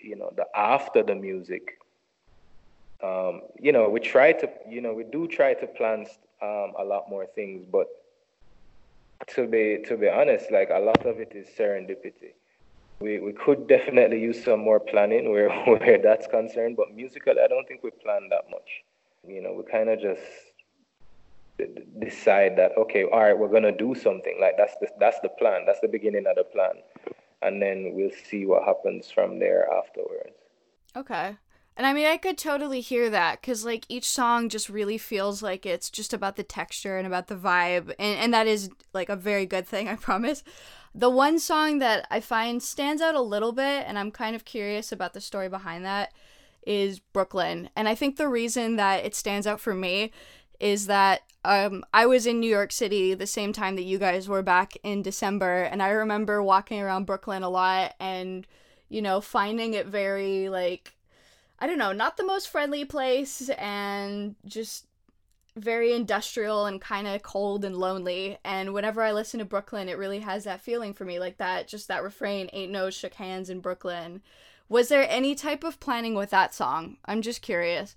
you 0.01 0.15
know 0.15 0.31
the 0.36 0.46
after 0.55 1.01
the 1.01 1.15
music 1.15 1.77
um, 3.03 3.41
you 3.60 3.72
know, 3.72 3.89
we 3.89 4.00
try 4.00 4.34
to, 4.34 4.50
you 4.67 4.81
know, 4.81 4.93
we 4.93 5.03
do 5.03 5.27
try 5.27 5.53
to 5.53 5.67
plan 5.67 6.07
um, 6.41 6.74
a 6.79 6.84
lot 6.84 7.10
more 7.10 7.25
things, 7.25 7.63
but 7.72 7.88
to 9.36 9.47
be 9.47 9.79
to 9.88 9.97
be 9.97 10.07
honest, 10.09 10.51
like 10.51 10.69
a 10.74 10.79
lot 10.79 11.05
of 11.05 11.19
it 11.19 11.33
is 11.36 11.47
serendipity. 11.57 12.33
We 13.00 13.19
we 13.19 13.33
could 13.33 13.67
definitely 13.67 14.19
use 14.19 14.43
some 14.43 14.59
more 14.59 14.79
planning 14.79 15.31
where 15.31 15.50
where 15.65 16.01
that's 16.01 16.27
concerned, 16.27 16.77
but 16.77 16.93
musically, 16.93 17.41
I 17.43 17.47
don't 17.47 17.67
think 17.67 17.83
we 17.83 17.91
plan 17.91 18.29
that 18.29 18.50
much. 18.50 18.83
You 19.27 19.41
know, 19.41 19.53
we 19.53 19.63
kind 19.71 19.89
of 19.89 20.00
just 20.00 20.21
decide 22.00 22.57
that 22.57 22.71
okay, 22.77 23.03
all 23.03 23.19
right, 23.19 23.38
we're 23.38 23.51
gonna 23.51 23.75
do 23.75 23.95
something. 23.95 24.38
Like 24.39 24.57
that's 24.57 24.75
the 24.79 24.88
that's 25.00 25.19
the 25.21 25.29
plan. 25.29 25.63
That's 25.65 25.79
the 25.81 25.88
beginning 25.88 26.25
of 26.27 26.36
the 26.36 26.43
plan, 26.43 26.81
and 27.41 27.62
then 27.62 27.91
we'll 27.93 28.17
see 28.29 28.45
what 28.45 28.63
happens 28.63 29.12
from 29.12 29.39
there 29.39 29.67
afterwards. 29.71 30.38
Okay. 30.95 31.36
And 31.77 31.86
I 31.86 31.93
mean, 31.93 32.07
I 32.07 32.17
could 32.17 32.39
totally 32.39 32.81
hear 32.81 33.07
that 33.12 33.39
because, 33.39 33.63
like, 33.63 33.86
each 33.88 34.10
song 34.10 34.50
just 34.50 34.67
really 34.67 34.98
feels 34.98 35.43
like 35.43 35.63
it's 35.63 35.91
just 35.91 36.12
about 36.12 36.36
the 36.36 36.43
texture 36.43 36.98
and 36.98 37.05
about 37.05 37.27
the 37.27 37.36
vibe. 37.36 37.93
And, 38.00 38.17
and 38.19 38.34
that 38.34 38.48
is, 38.48 38.72
like, 38.93 39.10
a 39.10 39.15
very 39.15 39.46
good 39.46 39.67
thing, 39.67 39.88
I 39.88 39.96
promise. 39.96 40.43
The 40.96 41.12
one 41.12 41.38
song 41.38 41.77
that 41.77 42.07
I 42.10 42.19
find 42.19 42.63
stands 42.63 43.00
out 43.00 43.13
a 43.13 43.22
little 43.22 43.51
bit, 43.51 43.86
and 43.88 44.00
I'm 44.00 44.10
kind 44.10 44.36
of 44.36 44.43
curious 44.43 44.91
about 44.91 45.13
the 45.13 45.22
story 45.22 45.50
behind 45.50 45.86
that, 45.86 46.13
is 46.65 46.98
Brooklyn. 46.98 47.69
And 47.75 47.88
I 47.88 47.93
think 47.93 48.17
the 48.17 48.27
reason 48.27 48.75
that 48.77 49.05
it 49.05 49.13
stands 49.13 49.46
out 49.46 49.60
for 49.60 49.75
me 49.75 50.12
is 50.60 50.88
that 50.88 51.22
um, 51.46 51.84
I 51.93 52.07
was 52.07 52.25
in 52.25 52.39
New 52.39 52.50
York 52.50 52.72
City 52.72 53.13
the 53.13 53.27
same 53.27 53.53
time 53.53 53.75
that 53.75 53.84
you 53.84 54.00
guys 54.00 54.27
were 54.27 54.41
back 54.41 54.74
in 54.81 55.03
December. 55.03 55.62
And 55.62 55.84
I 55.84 55.89
remember 55.89 56.41
walking 56.41 56.81
around 56.81 57.05
Brooklyn 57.05 57.43
a 57.43 57.50
lot 57.50 57.93
and, 58.00 58.48
you 58.89 59.03
know, 59.03 59.22
finding 59.22 59.75
it 59.75 59.86
very, 59.86 60.50
like, 60.50 60.96
I 61.59 61.67
don't 61.67 61.77
know, 61.77 61.91
not 61.91 62.17
the 62.17 62.25
most 62.25 62.49
friendly 62.49 62.85
place 62.85 63.49
and 63.49 64.35
just 64.45 64.85
very 65.55 65.93
industrial 65.93 66.65
and 66.65 66.79
kind 66.79 67.07
of 67.07 67.23
cold 67.23 67.65
and 67.65 67.75
lonely. 67.75 68.37
And 68.43 68.73
whenever 68.73 69.01
I 69.01 69.11
listen 69.11 69.39
to 69.39 69.45
Brooklyn, 69.45 69.89
it 69.89 69.97
really 69.97 70.19
has 70.19 70.43
that 70.43 70.61
feeling 70.61 70.93
for 70.93 71.03
me, 71.03 71.19
like 71.19 71.37
that, 71.37 71.67
just 71.67 71.87
that 71.87 72.03
refrain, 72.03 72.49
ain't 72.53 72.71
no 72.71 72.89
shook 72.89 73.15
hands 73.15 73.49
in 73.49 73.59
Brooklyn. 73.59 74.21
Was 74.69 74.89
there 74.89 75.07
any 75.09 75.33
type 75.33 75.63
of 75.63 75.79
planning 75.79 76.13
with 76.13 76.29
that 76.29 76.53
song? 76.53 76.97
I'm 77.05 77.21
just 77.21 77.41
curious. 77.41 77.95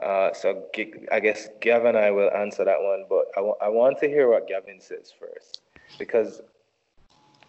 Uh, 0.00 0.32
so 0.32 0.64
I 1.12 1.20
guess 1.20 1.48
Gavin 1.60 1.88
and 1.88 1.98
I 1.98 2.10
will 2.10 2.30
answer 2.30 2.64
that 2.64 2.80
one, 2.80 3.04
but 3.08 3.26
I, 3.36 3.40
w- 3.40 3.54
I 3.60 3.68
want 3.68 3.98
to 4.00 4.08
hear 4.08 4.28
what 4.30 4.48
Gavin 4.48 4.80
says 4.80 5.12
first, 5.18 5.60
because 5.98 6.40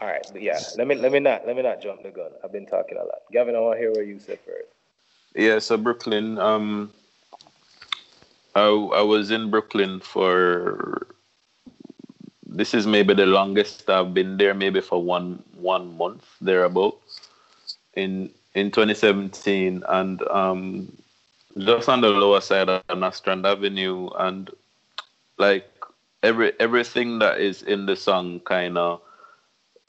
all 0.01 0.07
right, 0.07 0.25
yeah, 0.35 0.59
let 0.77 0.85
me 0.85 0.95
let 0.95 1.11
me 1.11 1.19
not 1.19 1.47
let 1.47 1.55
me 1.55 1.63
not 1.63 1.81
jump 1.81 2.03
the 2.03 2.11
gun. 2.11 2.31
I've 2.43 2.51
been 2.51 2.65
talking 2.65 2.97
a 2.97 3.03
lot. 3.03 3.19
Gavin, 3.31 3.55
I 3.55 3.59
want 3.59 3.77
to 3.77 3.79
hear 3.79 3.91
what 3.91 4.05
you 4.05 4.19
said 4.19 4.39
first. 4.45 4.72
Yeah, 5.35 5.59
so 5.59 5.77
Brooklyn. 5.77 6.37
Um, 6.37 6.91
I 8.55 8.67
I 8.67 9.01
was 9.01 9.31
in 9.31 9.49
Brooklyn 9.49 9.99
for. 9.99 11.07
This 12.45 12.75
is 12.75 12.85
maybe 12.85 13.15
the 13.15 13.25
longest 13.25 13.89
I've 13.89 14.13
been 14.13 14.37
there, 14.37 14.53
maybe 14.53 14.79
for 14.79 15.01
one 15.01 15.41
one 15.57 15.97
month 15.97 16.23
thereabouts, 16.39 17.29
In 17.95 18.29
in 18.53 18.69
2017, 18.69 19.83
and 19.87 20.21
um, 20.27 20.95
just 21.57 21.89
on 21.89 22.01
the 22.01 22.09
lower 22.09 22.41
side 22.41 22.69
of 22.69 22.83
Nostrand 22.95 23.47
Avenue, 23.47 24.09
and 24.19 24.51
like 25.39 25.67
every 26.21 26.53
everything 26.59 27.17
that 27.19 27.39
is 27.39 27.63
in 27.63 27.87
the 27.87 27.95
song 27.95 28.39
kind 28.41 28.77
of 28.77 29.01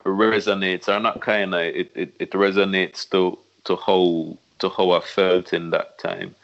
resonates, 0.06 0.88
or 0.88 1.00
not 1.00 1.20
kind 1.20 1.54
of, 1.54 1.60
it, 1.60 1.92
it, 1.94 2.14
it 2.18 2.30
resonates 2.30 3.08
to 3.10 3.38
to 3.64 3.76
how 3.76 4.38
to 4.58 4.68
how 4.68 4.92
I 4.92 5.00
felt 5.00 5.52
in 5.52 5.70
that 5.70 5.99
time. 5.99 6.34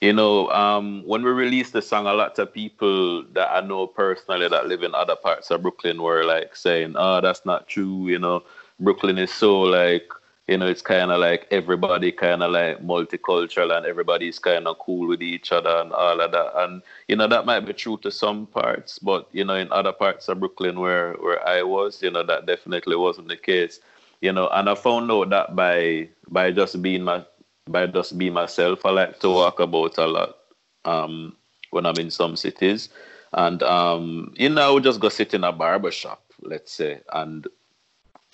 You 0.00 0.14
know, 0.14 0.50
um, 0.50 1.02
when 1.06 1.22
we 1.22 1.30
released 1.30 1.74
the 1.74 1.82
song, 1.82 2.06
a 2.06 2.14
lot 2.14 2.38
of 2.38 2.54
people 2.54 3.22
that 3.34 3.50
I 3.50 3.60
know 3.60 3.86
personally 3.86 4.48
that 4.48 4.66
live 4.66 4.82
in 4.82 4.94
other 4.94 5.16
parts 5.16 5.50
of 5.50 5.60
Brooklyn 5.60 6.00
were 6.00 6.24
like 6.24 6.56
saying, 6.56 6.94
"Oh, 6.96 7.20
that's 7.20 7.44
not 7.44 7.68
true." 7.68 8.08
You 8.08 8.18
know, 8.18 8.42
Brooklyn 8.78 9.18
is 9.18 9.30
so 9.30 9.60
like, 9.60 10.10
you 10.48 10.56
know, 10.56 10.66
it's 10.66 10.80
kind 10.80 11.10
of 11.12 11.20
like 11.20 11.46
everybody 11.50 12.12
kind 12.12 12.42
of 12.42 12.50
like 12.50 12.82
multicultural 12.82 13.76
and 13.76 13.84
everybody's 13.84 14.38
kind 14.38 14.66
of 14.66 14.78
cool 14.78 15.06
with 15.06 15.20
each 15.22 15.52
other 15.52 15.76
and 15.82 15.92
all 15.92 16.18
of 16.18 16.32
that. 16.32 16.52
And 16.62 16.80
you 17.08 17.16
know, 17.16 17.28
that 17.28 17.44
might 17.44 17.66
be 17.66 17.74
true 17.74 17.98
to 17.98 18.10
some 18.10 18.46
parts, 18.46 18.98
but 18.98 19.28
you 19.32 19.44
know, 19.44 19.54
in 19.54 19.70
other 19.70 19.92
parts 19.92 20.30
of 20.30 20.40
Brooklyn 20.40 20.80
where 20.80 21.12
where 21.20 21.46
I 21.46 21.62
was, 21.62 22.02
you 22.02 22.10
know, 22.10 22.22
that 22.24 22.46
definitely 22.46 22.96
wasn't 22.96 23.28
the 23.28 23.36
case 23.36 23.80
you 24.20 24.32
know 24.32 24.48
and 24.48 24.68
i 24.68 24.74
found 24.74 25.10
out 25.10 25.30
that 25.30 25.56
by 25.56 26.08
by 26.28 26.50
just 26.50 26.80
being 26.82 27.02
my 27.02 27.24
by 27.70 27.86
just 27.86 28.18
be 28.18 28.30
myself. 28.30 28.84
I 28.84 28.90
like 28.90 29.20
to 29.20 29.30
walk 29.30 29.60
about 29.60 29.98
a 29.98 30.06
lot 30.06 30.36
um, 30.84 31.36
when 31.70 31.86
I'm 31.86 31.96
in 31.98 32.10
some 32.10 32.36
cities. 32.36 32.88
And, 33.32 33.62
um, 33.62 34.34
you 34.36 34.48
know, 34.48 34.62
I 34.62 34.70
would 34.70 34.84
just 34.84 35.00
go 35.00 35.08
sit 35.08 35.34
in 35.34 35.44
a 35.44 35.52
barber 35.52 35.90
shop, 35.90 36.22
let's 36.42 36.72
say, 36.72 37.00
and 37.12 37.46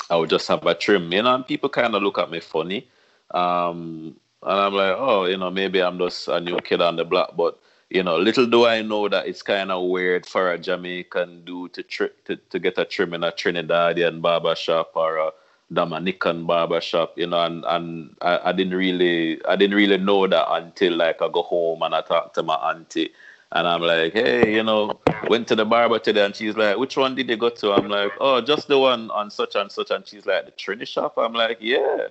I 0.08 0.16
would 0.16 0.30
just 0.30 0.48
have 0.48 0.64
a 0.64 0.74
trim, 0.74 1.12
you 1.12 1.22
know, 1.22 1.34
and 1.34 1.46
people 1.46 1.68
kind 1.68 1.94
of 1.94 2.02
look 2.02 2.18
at 2.18 2.30
me 2.30 2.40
funny. 2.40 2.88
Um, 3.32 4.16
and 4.42 4.60
I'm 4.60 4.72
like, 4.72 4.94
oh, 4.96 5.24
you 5.26 5.36
know, 5.36 5.50
maybe 5.50 5.82
I'm 5.82 5.98
just 5.98 6.28
a 6.28 6.40
new 6.40 6.58
kid 6.60 6.80
on 6.80 6.96
the 6.96 7.04
block. 7.04 7.36
But, 7.36 7.58
you 7.90 8.02
know, 8.02 8.16
little 8.16 8.46
do 8.46 8.64
I 8.66 8.82
know 8.82 9.08
that 9.08 9.26
it's 9.26 9.42
kind 9.42 9.70
of 9.70 9.88
weird 9.90 10.24
for 10.24 10.52
a 10.52 10.58
Jamaican 10.58 11.44
dude 11.44 11.74
to, 11.74 11.82
tri- 11.82 12.16
to, 12.24 12.36
to 12.36 12.58
get 12.58 12.78
a 12.78 12.84
trim 12.84 13.14
in 13.14 13.24
a 13.24 13.32
Trinidadian 13.32 14.22
barber 14.22 14.54
shop 14.54 14.92
or 14.94 15.16
a 15.16 15.30
Dominican 15.72 16.46
barbershop, 16.46 17.18
you 17.18 17.26
know, 17.26 17.42
and, 17.42 17.64
and 17.66 18.16
I, 18.22 18.50
I 18.50 18.52
didn't 18.52 18.74
really 18.74 19.44
I 19.46 19.56
didn't 19.56 19.76
really 19.76 19.98
know 19.98 20.26
that 20.26 20.52
until 20.52 20.96
like 20.96 21.20
I 21.20 21.28
go 21.28 21.42
home 21.42 21.82
and 21.82 21.94
I 21.94 22.02
talk 22.02 22.34
to 22.34 22.42
my 22.42 22.54
auntie 22.54 23.10
and 23.52 23.66
I'm 23.66 23.82
like, 23.82 24.12
hey, 24.12 24.54
you 24.54 24.62
know, 24.62 25.00
went 25.28 25.48
to 25.48 25.56
the 25.56 25.64
barber 25.64 25.98
today 25.98 26.24
and 26.24 26.34
she's 26.34 26.56
like, 26.56 26.76
which 26.76 26.96
one 26.96 27.14
did 27.14 27.28
you 27.28 27.36
go 27.36 27.50
to? 27.50 27.72
I'm 27.72 27.88
like, 27.88 28.12
oh, 28.20 28.40
just 28.40 28.68
the 28.68 28.78
one 28.78 29.10
on 29.10 29.30
such 29.30 29.56
and 29.56 29.70
such 29.70 29.90
and 29.90 30.06
she's 30.06 30.26
like, 30.26 30.46
the 30.46 30.52
Trini 30.52 30.86
shop? 30.86 31.14
I'm 31.16 31.32
like, 31.32 31.58
yeah. 31.60 32.08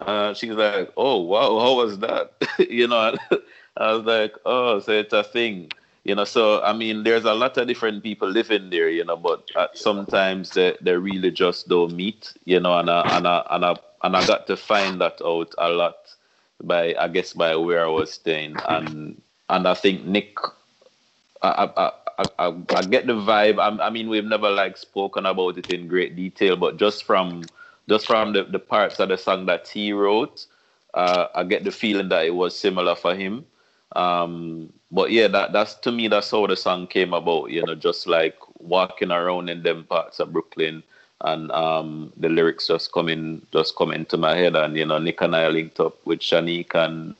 Uh, 0.00 0.32
she's 0.32 0.52
like, 0.52 0.92
oh 0.96 1.20
wow, 1.20 1.60
how 1.60 1.76
was 1.76 1.98
that? 1.98 2.32
you 2.58 2.88
know, 2.88 3.14
I 3.76 3.92
was 3.92 4.04
like, 4.04 4.34
oh, 4.46 4.80
so 4.80 4.92
it's 4.92 5.12
a 5.12 5.22
thing 5.22 5.70
you 6.04 6.14
know 6.14 6.24
so 6.24 6.62
i 6.62 6.72
mean 6.72 7.04
there's 7.04 7.24
a 7.24 7.34
lot 7.34 7.56
of 7.56 7.66
different 7.68 8.02
people 8.02 8.28
living 8.28 8.70
there 8.70 8.88
you 8.88 9.04
know 9.04 9.16
but 9.16 9.48
uh, 9.54 9.68
sometimes 9.74 10.50
they, 10.50 10.76
they 10.80 10.96
really 10.96 11.30
just 11.30 11.68
don't 11.68 11.94
meet 11.94 12.32
you 12.44 12.58
know 12.58 12.78
and 12.78 12.90
I, 12.90 13.16
and 13.16 13.26
I, 13.26 13.46
and 13.50 13.64
I, 13.64 13.76
and 14.02 14.16
I 14.16 14.26
got 14.26 14.46
to 14.48 14.56
find 14.56 15.00
that 15.00 15.20
out 15.24 15.54
a 15.58 15.68
lot 15.68 15.96
by 16.62 16.94
i 16.98 17.08
guess 17.08 17.32
by 17.32 17.56
where 17.56 17.84
i 17.84 17.88
was 17.88 18.12
staying. 18.12 18.56
And 18.68 19.20
and 19.48 19.66
i 19.66 19.74
think 19.74 20.04
nick 20.04 20.36
i 21.42 21.48
i 21.48 21.92
i, 22.18 22.24
I, 22.38 22.54
I 22.76 22.82
get 22.82 23.06
the 23.06 23.14
vibe. 23.14 23.58
I, 23.58 23.86
I 23.86 23.90
mean 23.90 24.08
we've 24.08 24.24
never 24.24 24.50
like 24.50 24.76
spoken 24.76 25.26
about 25.26 25.58
it 25.58 25.70
in 25.70 25.88
great 25.88 26.16
detail 26.16 26.56
but 26.56 26.76
just 26.76 27.04
from 27.04 27.44
just 27.88 28.06
from 28.06 28.32
the, 28.32 28.44
the 28.44 28.58
parts 28.60 29.00
of 29.00 29.08
the 29.08 29.16
song 29.16 29.46
that 29.46 29.68
he 29.68 29.92
wrote 29.92 30.46
uh, 30.94 31.28
i 31.34 31.42
get 31.42 31.64
the 31.64 31.72
feeling 31.72 32.08
that 32.10 32.26
it 32.26 32.34
was 32.34 32.56
similar 32.58 32.94
for 32.94 33.14
him 33.14 33.44
um, 33.96 34.72
but 34.90 35.10
yeah, 35.10 35.28
that 35.28 35.52
that's 35.52 35.74
to 35.74 35.92
me 35.92 36.08
that's 36.08 36.30
how 36.30 36.46
the 36.46 36.56
song 36.56 36.86
came 36.86 37.14
about. 37.14 37.50
You 37.50 37.64
know, 37.64 37.74
just 37.74 38.06
like 38.06 38.36
walking 38.58 39.10
around 39.10 39.48
in 39.48 39.62
them 39.62 39.84
parts 39.84 40.20
of 40.20 40.32
Brooklyn, 40.32 40.82
and 41.22 41.50
um, 41.52 42.12
the 42.16 42.28
lyrics 42.28 42.66
just 42.66 42.92
coming 42.92 43.46
just 43.52 43.76
come 43.76 43.92
into 43.92 44.16
my 44.16 44.36
head, 44.36 44.56
and 44.56 44.76
you 44.76 44.86
know, 44.86 44.98
Nick 44.98 45.20
and 45.20 45.36
I 45.36 45.48
linked 45.48 45.80
up 45.80 46.04
with 46.06 46.20
Shanique, 46.20 46.74
and 46.74 47.14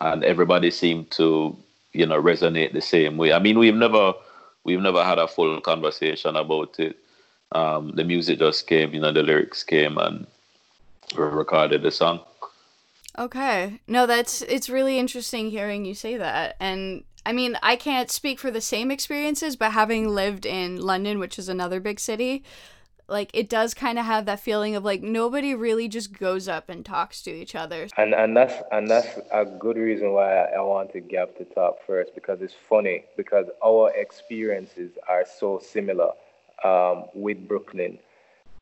and 0.00 0.24
everybody 0.24 0.70
seemed 0.70 1.10
to 1.12 1.56
you 1.92 2.06
know 2.06 2.20
resonate 2.20 2.72
the 2.72 2.80
same 2.80 3.16
way. 3.16 3.32
I 3.32 3.38
mean, 3.38 3.58
we've 3.58 3.74
never 3.74 4.14
we've 4.64 4.80
never 4.80 5.04
had 5.04 5.18
a 5.18 5.28
full 5.28 5.60
conversation 5.60 6.36
about 6.36 6.78
it. 6.78 6.96
Um, 7.52 7.92
the 7.96 8.04
music 8.04 8.38
just 8.38 8.66
came, 8.66 8.94
you 8.94 9.00
know, 9.00 9.12
the 9.12 9.22
lyrics 9.22 9.62
came, 9.62 9.98
and 9.98 10.26
we 11.16 11.22
recorded 11.24 11.82
the 11.82 11.90
song. 11.90 12.20
Okay. 13.18 13.80
No, 13.86 14.06
that's 14.06 14.42
it's 14.42 14.70
really 14.70 14.98
interesting 14.98 15.50
hearing 15.50 15.84
you 15.84 15.94
say 15.94 16.16
that. 16.16 16.56
And 16.58 17.04
I 17.24 17.32
mean, 17.32 17.56
I 17.62 17.76
can't 17.76 18.10
speak 18.10 18.40
for 18.40 18.50
the 18.50 18.60
same 18.60 18.90
experiences, 18.90 19.56
but 19.56 19.72
having 19.72 20.08
lived 20.08 20.46
in 20.46 20.80
London, 20.80 21.18
which 21.18 21.38
is 21.38 21.48
another 21.48 21.78
big 21.78 22.00
city, 22.00 22.42
like 23.08 23.30
it 23.34 23.48
does 23.48 23.74
kind 23.74 23.98
of 23.98 24.06
have 24.06 24.24
that 24.26 24.40
feeling 24.40 24.74
of 24.74 24.84
like 24.84 25.02
nobody 25.02 25.54
really 25.54 25.86
just 25.88 26.18
goes 26.18 26.48
up 26.48 26.68
and 26.68 26.84
talks 26.84 27.22
to 27.22 27.30
each 27.30 27.54
other. 27.54 27.88
And 27.96 28.14
and 28.14 28.36
that's 28.36 28.62
and 28.72 28.88
that's 28.88 29.18
a 29.32 29.44
good 29.44 29.76
reason 29.76 30.12
why 30.12 30.44
I, 30.44 30.60
wanted 30.60 31.08
Gav 31.08 31.36
to 31.36 31.44
talk 31.44 31.76
first 31.86 32.14
because 32.14 32.40
it's 32.40 32.54
funny 32.54 33.04
because 33.16 33.46
our 33.64 33.92
experiences 33.94 34.92
are 35.08 35.24
so 35.26 35.60
similar 35.62 36.12
um, 36.64 37.04
with 37.14 37.46
Brooklyn. 37.46 37.98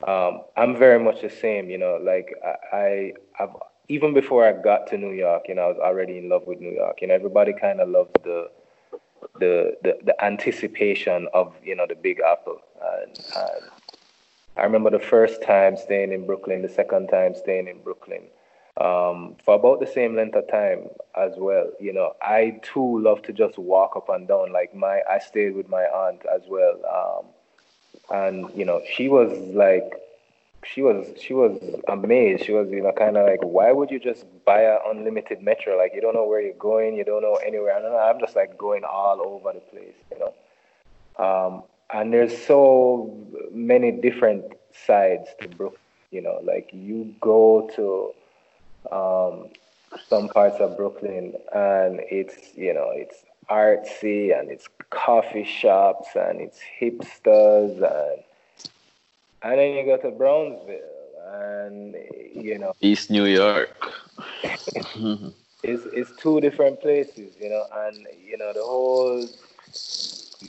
Um, 0.06 0.42
I'm 0.56 0.76
very 0.76 0.98
much 0.98 1.20
the 1.20 1.30
same, 1.30 1.70
you 1.70 1.78
know. 1.78 1.98
Like 2.02 2.34
I, 2.44 2.76
I, 2.76 3.12
have 3.34 3.54
even 3.90 4.14
before 4.14 4.46
I 4.46 4.52
got 4.52 4.86
to 4.90 4.96
New 4.96 5.10
York, 5.10 5.46
you 5.48 5.56
know, 5.56 5.62
I 5.62 5.66
was 5.66 5.78
already 5.78 6.16
in 6.16 6.28
love 6.28 6.46
with 6.46 6.60
New 6.60 6.70
York. 6.70 7.02
You 7.02 7.08
know, 7.08 7.14
everybody 7.14 7.52
kind 7.52 7.80
of 7.80 7.88
loves 7.88 8.12
the, 8.22 8.48
the, 9.40 9.76
the, 9.82 9.98
the 10.04 10.24
anticipation 10.24 11.26
of 11.34 11.52
you 11.64 11.74
know 11.74 11.86
the 11.88 11.96
Big 11.96 12.20
Apple. 12.20 12.60
And, 12.80 13.18
and 13.36 13.70
I 14.56 14.62
remember 14.62 14.90
the 14.90 15.00
first 15.00 15.42
time 15.42 15.76
staying 15.76 16.12
in 16.12 16.24
Brooklyn, 16.24 16.62
the 16.62 16.68
second 16.68 17.08
time 17.08 17.34
staying 17.34 17.66
in 17.66 17.82
Brooklyn, 17.82 18.22
um, 18.80 19.34
for 19.44 19.56
about 19.56 19.80
the 19.80 19.88
same 19.88 20.14
length 20.14 20.36
of 20.36 20.48
time 20.48 20.86
as 21.18 21.32
well. 21.36 21.72
You 21.80 21.92
know, 21.92 22.12
I 22.22 22.60
too 22.62 23.02
love 23.02 23.22
to 23.22 23.32
just 23.32 23.58
walk 23.58 23.96
up 23.96 24.08
and 24.08 24.28
down. 24.28 24.52
Like 24.52 24.72
my, 24.72 25.00
I 25.10 25.18
stayed 25.18 25.56
with 25.56 25.68
my 25.68 25.82
aunt 25.82 26.22
as 26.32 26.42
well, 26.46 26.76
um, 26.86 27.26
and 28.16 28.56
you 28.56 28.64
know, 28.64 28.82
she 28.88 29.08
was 29.08 29.36
like, 29.52 29.90
she 30.64 30.82
was 30.82 31.06
she 31.20 31.32
was 31.32 31.58
amazed. 31.88 32.44
She 32.44 32.52
was 32.52 32.70
you 32.70 32.82
know 32.82 32.92
kind 32.92 33.16
of 33.16 33.26
like, 33.26 33.42
why 33.42 33.72
would 33.72 33.90
you 33.90 33.98
just 33.98 34.24
buy 34.44 34.62
an 34.62 34.78
unlimited 34.88 35.42
metro? 35.42 35.76
Like 35.76 35.92
you 35.94 36.00
don't 36.00 36.14
know 36.14 36.26
where 36.26 36.40
you're 36.40 36.54
going, 36.54 36.96
you 36.96 37.04
don't 37.04 37.22
know 37.22 37.36
anywhere. 37.36 37.74
I 37.74 37.80
don't 37.80 37.92
know. 37.92 37.98
I'm 37.98 38.20
just 38.20 38.36
like 38.36 38.58
going 38.58 38.84
all 38.84 39.20
over 39.22 39.52
the 39.52 39.60
place, 39.60 39.94
you 40.10 40.18
know. 40.18 40.34
Um, 41.24 41.62
and 41.92 42.12
there's 42.12 42.36
so 42.36 43.16
many 43.52 43.90
different 43.90 44.44
sides 44.86 45.28
to 45.40 45.48
Brooklyn. 45.48 45.80
You 46.10 46.22
know, 46.22 46.40
like 46.42 46.70
you 46.72 47.14
go 47.20 47.70
to 47.76 48.94
um, 48.94 49.48
some 50.08 50.28
parts 50.28 50.56
of 50.60 50.76
Brooklyn, 50.76 51.34
and 51.54 52.00
it's 52.10 52.56
you 52.56 52.74
know 52.74 52.90
it's 52.92 53.24
artsy 53.50 54.38
and 54.38 54.50
it's 54.50 54.68
coffee 54.90 55.44
shops 55.44 56.08
and 56.14 56.40
it's 56.40 56.60
hipsters 56.80 57.74
and 57.76 58.22
and 59.42 59.58
then 59.58 59.72
you 59.74 59.84
go 59.84 59.96
to 59.96 60.10
Brownsville 60.10 60.80
and 61.32 61.94
you 62.34 62.58
know 62.58 62.72
East 62.80 63.10
New 63.10 63.24
York. 63.24 63.76
it's 65.62 65.84
it's 65.92 66.12
two 66.16 66.40
different 66.40 66.80
places, 66.80 67.32
you 67.40 67.50
know, 67.50 67.64
and 67.84 68.06
you 68.24 68.36
know 68.38 68.52
the 68.52 68.62
whole 68.62 69.26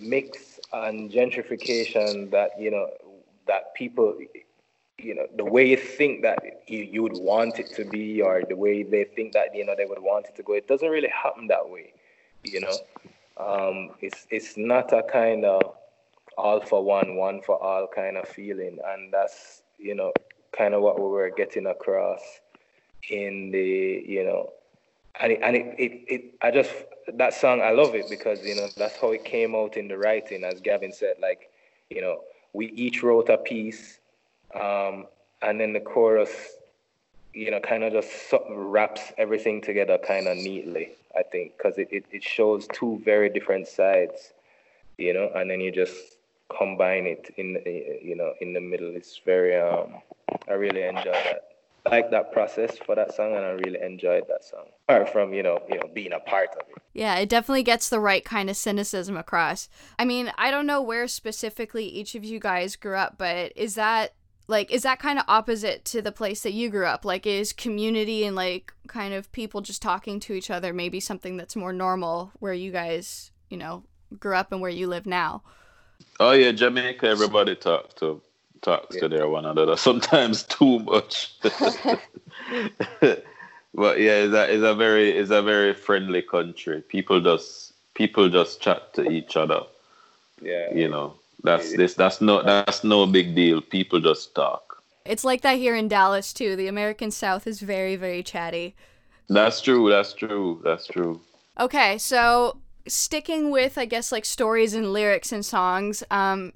mix 0.02 0.60
and 0.74 1.12
gentrification 1.12 2.32
that 2.32 2.52
you 2.60 2.72
know 2.72 2.90
that 3.48 3.74
people 3.76 4.18
you 4.98 5.16
know 5.16 5.28
the 5.36 5.46
way 5.46 5.68
you 5.68 5.78
think 5.78 6.22
that 6.22 6.40
you, 6.68 6.80
you 6.80 7.04
would 7.04 7.18
want 7.18 7.60
it 7.60 7.74
to 7.76 7.84
be 7.86 8.22
or 8.22 8.44
the 8.48 8.56
way 8.56 8.84
they 8.84 9.04
think 9.04 9.34
that 9.34 9.54
you 9.56 9.66
know 9.66 9.76
they 9.76 9.86
would 9.86 10.02
want 10.02 10.26
it 10.28 10.36
to 10.36 10.44
go 10.44 10.54
it 10.54 10.68
doesn't 10.68 10.90
really 10.90 11.10
happen 11.10 11.48
that 11.48 11.70
way 11.70 11.92
you 12.44 12.62
know 12.62 12.78
um, 13.38 13.90
it's 14.02 14.28
it's 14.30 14.58
not 14.58 14.94
a 14.94 15.04
kind 15.04 15.44
of 15.44 15.62
all 16.42 16.60
for 16.62 16.84
one 16.84 17.16
one 17.16 17.42
for 17.42 17.62
all 17.62 17.88
kind 17.88 18.18
of 18.18 18.28
feeling. 18.28 18.80
And 18.86 19.14
that's 19.14 19.62
you 19.78 19.96
know 19.96 20.12
kind 20.58 20.74
of 20.74 20.82
what 20.82 21.00
we 21.00 21.08
were 21.08 21.30
getting 21.30 21.68
across 21.68 22.22
in 23.10 23.52
the 23.52 24.04
you 24.06 24.24
know 24.24 24.52
and 25.20 25.34
it, 25.34 25.40
and 25.44 25.56
it, 25.56 25.76
it, 25.78 25.92
it 26.08 26.34
I 26.42 26.52
just 26.52 26.72
that 27.14 27.34
song 27.34 27.62
I 27.62 27.72
love 27.72 27.96
it 27.96 28.10
because 28.10 28.44
you 28.46 28.56
know 28.56 28.68
that's 28.78 28.98
how 28.98 29.12
it 29.12 29.26
came 29.26 29.56
out 29.56 29.78
in 29.78 29.88
the 29.88 29.98
writing. 29.98 30.44
As 30.44 30.62
Gavin 30.62 30.94
said 30.94 31.16
like 31.22 31.50
you 31.90 32.02
know 32.02 32.22
we 32.54 32.68
each 32.68 33.04
wrote 33.04 33.30
a 33.30 33.38
piece 33.38 34.00
um, 34.54 35.06
and 35.42 35.60
then 35.60 35.74
the 35.74 35.80
chorus 35.80 36.56
you 37.34 37.52
know 37.52 37.60
kind 37.60 37.84
of 37.84 37.94
just 37.94 38.34
wraps 38.50 39.14
everything 39.18 39.62
together 39.62 39.98
kind 40.06 40.28
of 40.28 40.38
neatly 40.38 40.92
I 41.18 41.24
think 41.24 41.58
because 41.58 41.78
it, 41.78 41.88
it, 41.92 42.06
it 42.12 42.24
shows 42.24 42.68
two 42.74 43.02
very 43.06 43.30
different 43.30 43.68
sides 43.68 44.34
you 44.98 45.14
know 45.14 45.32
and 45.36 45.50
then 45.50 45.62
you 45.62 45.72
just 45.72 46.18
combine 46.58 47.06
it 47.08 47.34
in 47.38 47.58
you 48.04 48.16
know 48.16 48.34
in 48.42 48.54
the 48.54 48.62
middle 48.62 48.96
it's 48.96 49.22
very 49.26 49.58
um 49.58 50.02
I 50.48 50.54
really 50.54 50.84
enjoy 50.84 51.12
that 51.12 51.52
I 51.86 51.90
like 51.90 52.12
that 52.12 52.32
process 52.32 52.78
for 52.78 52.96
that 52.96 53.14
song 53.16 53.36
and 53.36 53.44
I 53.44 53.52
really 53.52 53.82
enjoyed 53.82 54.28
that 54.28 54.44
song. 54.44 54.66
Apart 54.88 55.12
from, 55.12 55.34
you 55.34 55.42
know, 55.42 55.60
you 55.68 55.76
know, 55.76 55.90
being 55.94 56.14
a 56.14 56.20
part 56.20 56.50
of 56.52 56.68
it. 56.70 56.82
Yeah, 56.94 57.16
it 57.18 57.28
definitely 57.28 57.64
gets 57.64 57.90
the 57.90 58.00
right 58.00 58.24
kind 58.24 58.50
of 58.50 58.58
cynicism 58.58 59.18
across. 59.18 59.68
I 59.98 60.06
mean, 60.06 60.32
I 60.38 60.52
don't 60.52 60.68
know 60.68 60.82
where 60.82 61.08
specifically 61.08 61.86
each 61.86 62.14
of 62.14 62.24
you 62.24 62.40
guys 62.40 62.76
grew 62.76 62.96
up, 62.96 63.18
but 63.18 63.52
is 63.56 63.76
that 63.76 64.14
like 64.48 64.72
is 64.72 64.84
that 64.84 65.00
kind 65.00 65.18
of 65.18 65.26
opposite 65.28 65.86
to 65.86 66.02
the 66.02 66.12
place 66.12 66.44
that 66.44 66.54
you 66.54 66.70
grew 66.70 66.86
up? 66.86 67.04
Like 67.04 67.26
is 67.26 67.52
community 67.52 68.26
and 68.26 68.36
like 68.36 68.74
kind 68.88 69.14
of 69.14 69.32
people 69.32 69.62
just 69.62 69.82
talking 69.82 70.20
to 70.22 70.34
each 70.34 70.52
other 70.52 70.74
maybe 70.74 71.00
something 71.00 71.38
that's 71.38 71.56
more 71.56 71.74
normal 71.74 72.32
where 72.40 72.54
you 72.54 72.72
guys, 72.72 73.32
you 73.50 73.58
know, 73.58 73.84
grew 74.20 74.36
up 74.36 74.52
and 74.52 74.62
where 74.62 74.70
you 74.70 74.88
live 74.88 75.08
now? 75.08 75.42
Oh 76.20 76.32
yeah, 76.32 76.52
Jamaica 76.52 77.08
everybody 77.08 77.56
talk 77.56 77.96
to 77.98 78.22
talks 78.62 78.96
yeah. 78.96 79.02
to 79.02 79.10
their 79.10 79.28
one 79.28 79.46
another. 79.46 79.76
Sometimes 79.90 80.44
too 80.44 80.80
much. 80.80 81.36
but 81.42 81.60
yeah, 84.00 84.24
it's 84.24 84.34
a, 84.34 84.54
it's 84.54 84.64
a 84.64 84.76
very 84.76 85.12
it's 85.12 85.32
a 85.32 85.42
very 85.42 85.74
friendly 85.74 86.22
country. 86.22 86.82
People 86.82 87.22
just 87.22 87.74
people 87.94 88.30
just 88.30 88.62
chat 88.62 88.94
to 88.94 89.10
each 89.10 89.36
other. 89.36 89.62
Yeah. 90.42 90.74
You 90.74 90.90
know, 90.90 91.16
that's 91.44 91.76
this 91.76 91.94
that's 91.94 92.22
no 92.22 92.44
that's 92.44 92.84
no 92.84 93.06
big 93.06 93.36
deal. 93.36 93.62
People 93.62 94.00
just 94.00 94.36
talk. 94.36 94.84
It's 95.06 95.24
like 95.24 95.42
that 95.42 95.58
here 95.58 95.76
in 95.76 95.88
Dallas 95.88 96.34
too. 96.34 96.56
The 96.56 96.68
American 96.68 97.12
South 97.12 97.48
is 97.48 97.60
very 97.60 97.96
very 97.96 98.24
chatty. 98.24 98.76
That's 99.30 99.62
true. 99.62 99.90
That's 99.90 100.14
true. 100.14 100.62
That's 100.64 100.88
true. 100.88 101.22
Okay, 101.60 101.98
so 101.98 102.58
sticking 102.88 103.52
with 103.52 103.78
I 103.78 103.86
guess 103.86 104.12
like 104.12 104.26
stories 104.26 104.74
and 104.74 104.92
lyrics 104.92 105.32
and 105.32 105.46
songs, 105.46 106.04
um, 106.12 106.54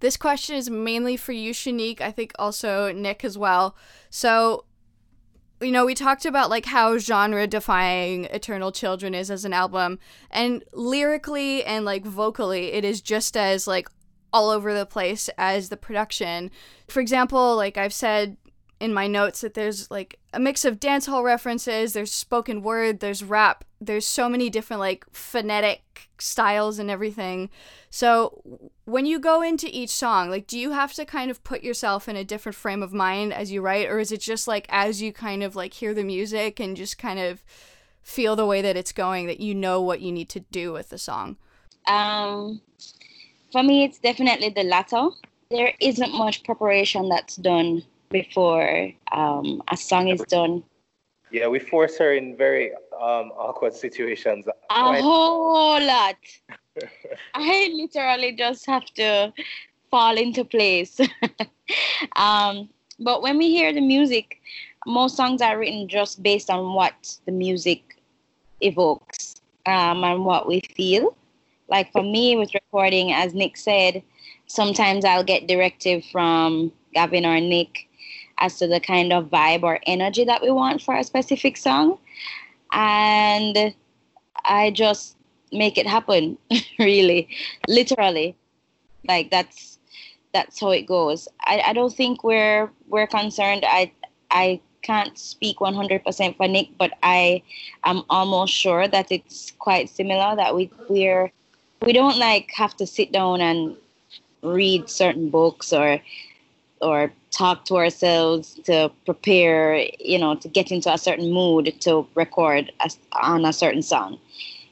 this 0.00 0.16
question 0.16 0.56
is 0.56 0.68
mainly 0.68 1.16
for 1.16 1.32
you, 1.32 1.52
Shanique. 1.52 2.00
I 2.00 2.10
think 2.10 2.32
also 2.38 2.92
Nick 2.92 3.24
as 3.24 3.38
well. 3.38 3.76
So, 4.10 4.64
you 5.60 5.72
know, 5.72 5.86
we 5.86 5.94
talked 5.94 6.26
about 6.26 6.50
like 6.50 6.66
how 6.66 6.98
genre 6.98 7.46
defying 7.46 8.24
Eternal 8.26 8.72
Children 8.72 9.14
is 9.14 9.30
as 9.30 9.44
an 9.44 9.52
album, 9.52 9.98
and 10.30 10.64
lyrically 10.72 11.64
and 11.64 11.84
like 11.84 12.04
vocally, 12.04 12.72
it 12.72 12.84
is 12.84 13.00
just 13.00 13.36
as 13.36 13.66
like 13.66 13.88
all 14.32 14.50
over 14.50 14.74
the 14.74 14.84
place 14.86 15.30
as 15.38 15.70
the 15.70 15.76
production. 15.76 16.50
For 16.88 17.00
example, 17.00 17.56
like 17.56 17.78
I've 17.78 17.94
said 17.94 18.36
in 18.78 18.92
my 18.92 19.06
notes 19.06 19.40
that 19.40 19.54
there's 19.54 19.90
like 19.90 20.18
a 20.34 20.40
mix 20.40 20.64
of 20.64 20.78
dancehall 20.78 21.24
references, 21.24 21.92
there's 21.92 22.12
spoken 22.12 22.62
word, 22.62 23.00
there's 23.00 23.24
rap, 23.24 23.64
there's 23.80 24.06
so 24.06 24.28
many 24.28 24.50
different 24.50 24.80
like 24.80 25.04
phonetic 25.10 26.08
styles 26.18 26.78
and 26.78 26.90
everything. 26.90 27.48
So 27.88 28.42
when 28.84 29.06
you 29.06 29.18
go 29.18 29.40
into 29.40 29.68
each 29.70 29.90
song, 29.90 30.28
like 30.28 30.46
do 30.46 30.58
you 30.58 30.72
have 30.72 30.92
to 30.94 31.06
kind 31.06 31.30
of 31.30 31.42
put 31.42 31.62
yourself 31.62 32.08
in 32.08 32.16
a 32.16 32.24
different 32.24 32.56
frame 32.56 32.82
of 32.82 32.92
mind 32.92 33.32
as 33.32 33.50
you 33.50 33.62
write 33.62 33.88
or 33.88 33.98
is 33.98 34.12
it 34.12 34.20
just 34.20 34.46
like 34.46 34.66
as 34.68 35.00
you 35.00 35.12
kind 35.12 35.42
of 35.42 35.56
like 35.56 35.72
hear 35.72 35.94
the 35.94 36.04
music 36.04 36.60
and 36.60 36.76
just 36.76 36.98
kind 36.98 37.18
of 37.18 37.42
feel 38.02 38.36
the 38.36 38.46
way 38.46 38.60
that 38.60 38.76
it's 38.76 38.92
going 38.92 39.26
that 39.26 39.40
you 39.40 39.54
know 39.54 39.80
what 39.80 40.00
you 40.00 40.12
need 40.12 40.28
to 40.28 40.40
do 40.40 40.72
with 40.72 40.90
the 40.90 40.98
song? 40.98 41.36
Um 41.86 42.60
for 43.52 43.62
me 43.62 43.84
it's 43.84 43.98
definitely 43.98 44.50
the 44.50 44.64
latter. 44.64 45.08
There 45.50 45.72
isn't 45.80 46.12
much 46.12 46.44
preparation 46.44 47.08
that's 47.08 47.36
done 47.36 47.82
before 48.10 48.90
um, 49.12 49.62
a 49.70 49.76
song 49.76 50.08
is 50.08 50.20
done. 50.22 50.62
Yeah, 51.30 51.48
we 51.48 51.58
force 51.58 51.98
her 51.98 52.12
in 52.12 52.36
very 52.36 52.72
um, 53.00 53.32
awkward 53.36 53.74
situations. 53.74 54.46
A 54.70 55.02
whole 55.02 55.82
lot. 55.82 56.16
I 57.34 57.70
literally 57.74 58.32
just 58.32 58.66
have 58.66 58.86
to 58.94 59.32
fall 59.90 60.16
into 60.16 60.44
place. 60.44 61.00
um, 62.16 62.68
but 62.98 63.22
when 63.22 63.38
we 63.38 63.50
hear 63.50 63.72
the 63.72 63.80
music, 63.80 64.40
most 64.86 65.16
songs 65.16 65.42
are 65.42 65.58
written 65.58 65.88
just 65.88 66.22
based 66.22 66.48
on 66.48 66.74
what 66.74 67.18
the 67.26 67.32
music 67.32 68.00
evokes 68.60 69.36
um, 69.66 70.04
and 70.04 70.24
what 70.24 70.46
we 70.46 70.60
feel. 70.74 71.16
Like 71.68 71.90
for 71.90 72.02
me, 72.02 72.36
with 72.36 72.54
recording, 72.54 73.12
as 73.12 73.34
Nick 73.34 73.56
said, 73.56 74.02
sometimes 74.46 75.04
I'll 75.04 75.24
get 75.24 75.48
directive 75.48 76.04
from 76.12 76.72
Gavin 76.94 77.26
or 77.26 77.40
Nick 77.40 77.88
as 78.38 78.58
to 78.58 78.66
the 78.66 78.80
kind 78.80 79.12
of 79.12 79.30
vibe 79.30 79.62
or 79.62 79.80
energy 79.86 80.24
that 80.24 80.42
we 80.42 80.50
want 80.50 80.82
for 80.82 80.96
a 80.96 81.04
specific 81.04 81.56
song. 81.56 81.98
And 82.72 83.74
I 84.44 84.70
just 84.70 85.16
make 85.52 85.78
it 85.78 85.86
happen, 85.86 86.38
really, 86.78 87.28
literally. 87.68 88.36
Like 89.06 89.30
that's 89.30 89.78
that's 90.32 90.60
how 90.60 90.70
it 90.70 90.86
goes. 90.86 91.28
I, 91.40 91.62
I 91.68 91.72
don't 91.72 91.94
think 91.94 92.24
we're 92.24 92.70
we're 92.88 93.06
concerned. 93.06 93.64
I 93.66 93.92
I 94.30 94.60
can't 94.82 95.18
speak 95.18 95.58
100% 95.58 96.36
for 96.36 96.46
Nick, 96.46 96.68
but 96.78 96.92
I 97.02 97.42
am 97.84 98.04
almost 98.08 98.52
sure 98.52 98.86
that 98.86 99.10
it's 99.10 99.52
quite 99.58 99.88
similar. 99.88 100.36
That 100.36 100.54
we 100.54 100.70
we're 100.88 101.32
we 101.82 101.92
don't 101.92 102.18
like 102.18 102.50
have 102.54 102.76
to 102.76 102.86
sit 102.86 103.12
down 103.12 103.40
and 103.40 103.76
read 104.42 104.88
certain 104.88 105.30
books 105.30 105.72
or 105.72 106.00
or 106.80 107.12
talk 107.30 107.64
to 107.66 107.76
ourselves 107.76 108.54
to 108.64 108.90
prepare, 109.04 109.86
you 109.98 110.18
know, 110.18 110.34
to 110.34 110.48
get 110.48 110.70
into 110.70 110.92
a 110.92 110.98
certain 110.98 111.32
mood 111.32 111.74
to 111.80 112.06
record 112.14 112.72
a, 112.80 112.90
on 113.12 113.44
a 113.44 113.52
certain 113.52 113.82
song. 113.82 114.18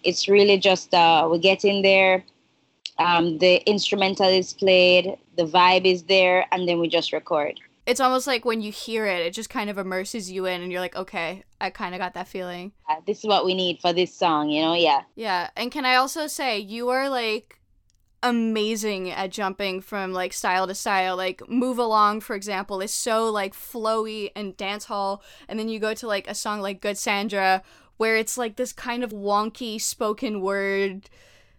It's 0.03 0.29
really 0.29 0.59
just 0.59 0.93
uh, 0.95 1.29
we 1.31 1.39
get 1.39 1.65
in 1.65 1.83
there, 1.83 2.25
um, 2.99 3.39
the 3.39 3.57
instrumental 3.69 4.29
is 4.29 4.53
played, 4.53 5.17
the 5.37 5.45
vibe 5.45 5.85
is 5.85 6.05
there, 6.05 6.47
and 6.53 6.69
then 6.69 6.79
we 6.79 6.89
just 6.89 7.13
record. 7.13 7.59
It's 7.87 8.01
almost 8.01 8.27
like 8.27 8.45
when 8.45 8.63
you 8.63 8.73
hear 8.73 9.05
it, 9.05 9.21
it 9.27 9.33
just 9.33 9.51
kind 9.51 9.69
of 9.69 9.77
immerses 9.77 10.31
you 10.31 10.47
in, 10.47 10.63
and 10.63 10.73
you're 10.73 10.81
like, 10.81 10.97
okay, 10.97 11.43
I 11.61 11.71
kind 11.71 11.95
of 11.95 11.99
got 11.99 12.15
that 12.15 12.29
feeling. 12.29 12.73
Uh, 12.89 12.97
this 13.07 13.19
is 13.19 13.25
what 13.27 13.45
we 13.45 13.55
need 13.55 13.81
for 13.81 13.93
this 13.93 14.15
song, 14.15 14.49
you 14.49 14.63
know? 14.63 14.75
Yeah. 14.75 15.03
Yeah. 15.17 15.51
And 15.57 15.71
can 15.71 15.85
I 15.85 15.97
also 15.97 16.27
say, 16.27 16.59
you 16.59 16.89
are 16.89 17.09
like 17.09 17.61
amazing 18.25 19.11
at 19.11 19.31
jumping 19.31 19.81
from 19.81 20.13
like 20.13 20.33
style 20.33 20.67
to 20.67 20.75
style. 20.75 21.17
Like 21.17 21.49
Move 21.49 21.79
Along, 21.79 22.21
for 22.21 22.35
example, 22.35 22.81
is 22.81 22.93
so 22.93 23.31
like 23.31 23.55
flowy 23.55 24.33
and 24.35 24.57
dance 24.57 24.87
hall. 24.87 25.23
And 25.47 25.59
then 25.59 25.69
you 25.69 25.79
go 25.79 25.95
to 25.95 26.09
like 26.09 26.27
a 26.27 26.35
song 26.35 26.61
like 26.61 26.81
Good 26.81 26.99
Sandra, 26.99 27.63
where 27.99 28.17
it's 28.17 28.37
like 28.37 28.57
this 28.57 28.73
kind 28.73 29.05
of 29.05 29.13
wonky 29.13 29.81
spoken 29.81 30.41
word 30.41 31.09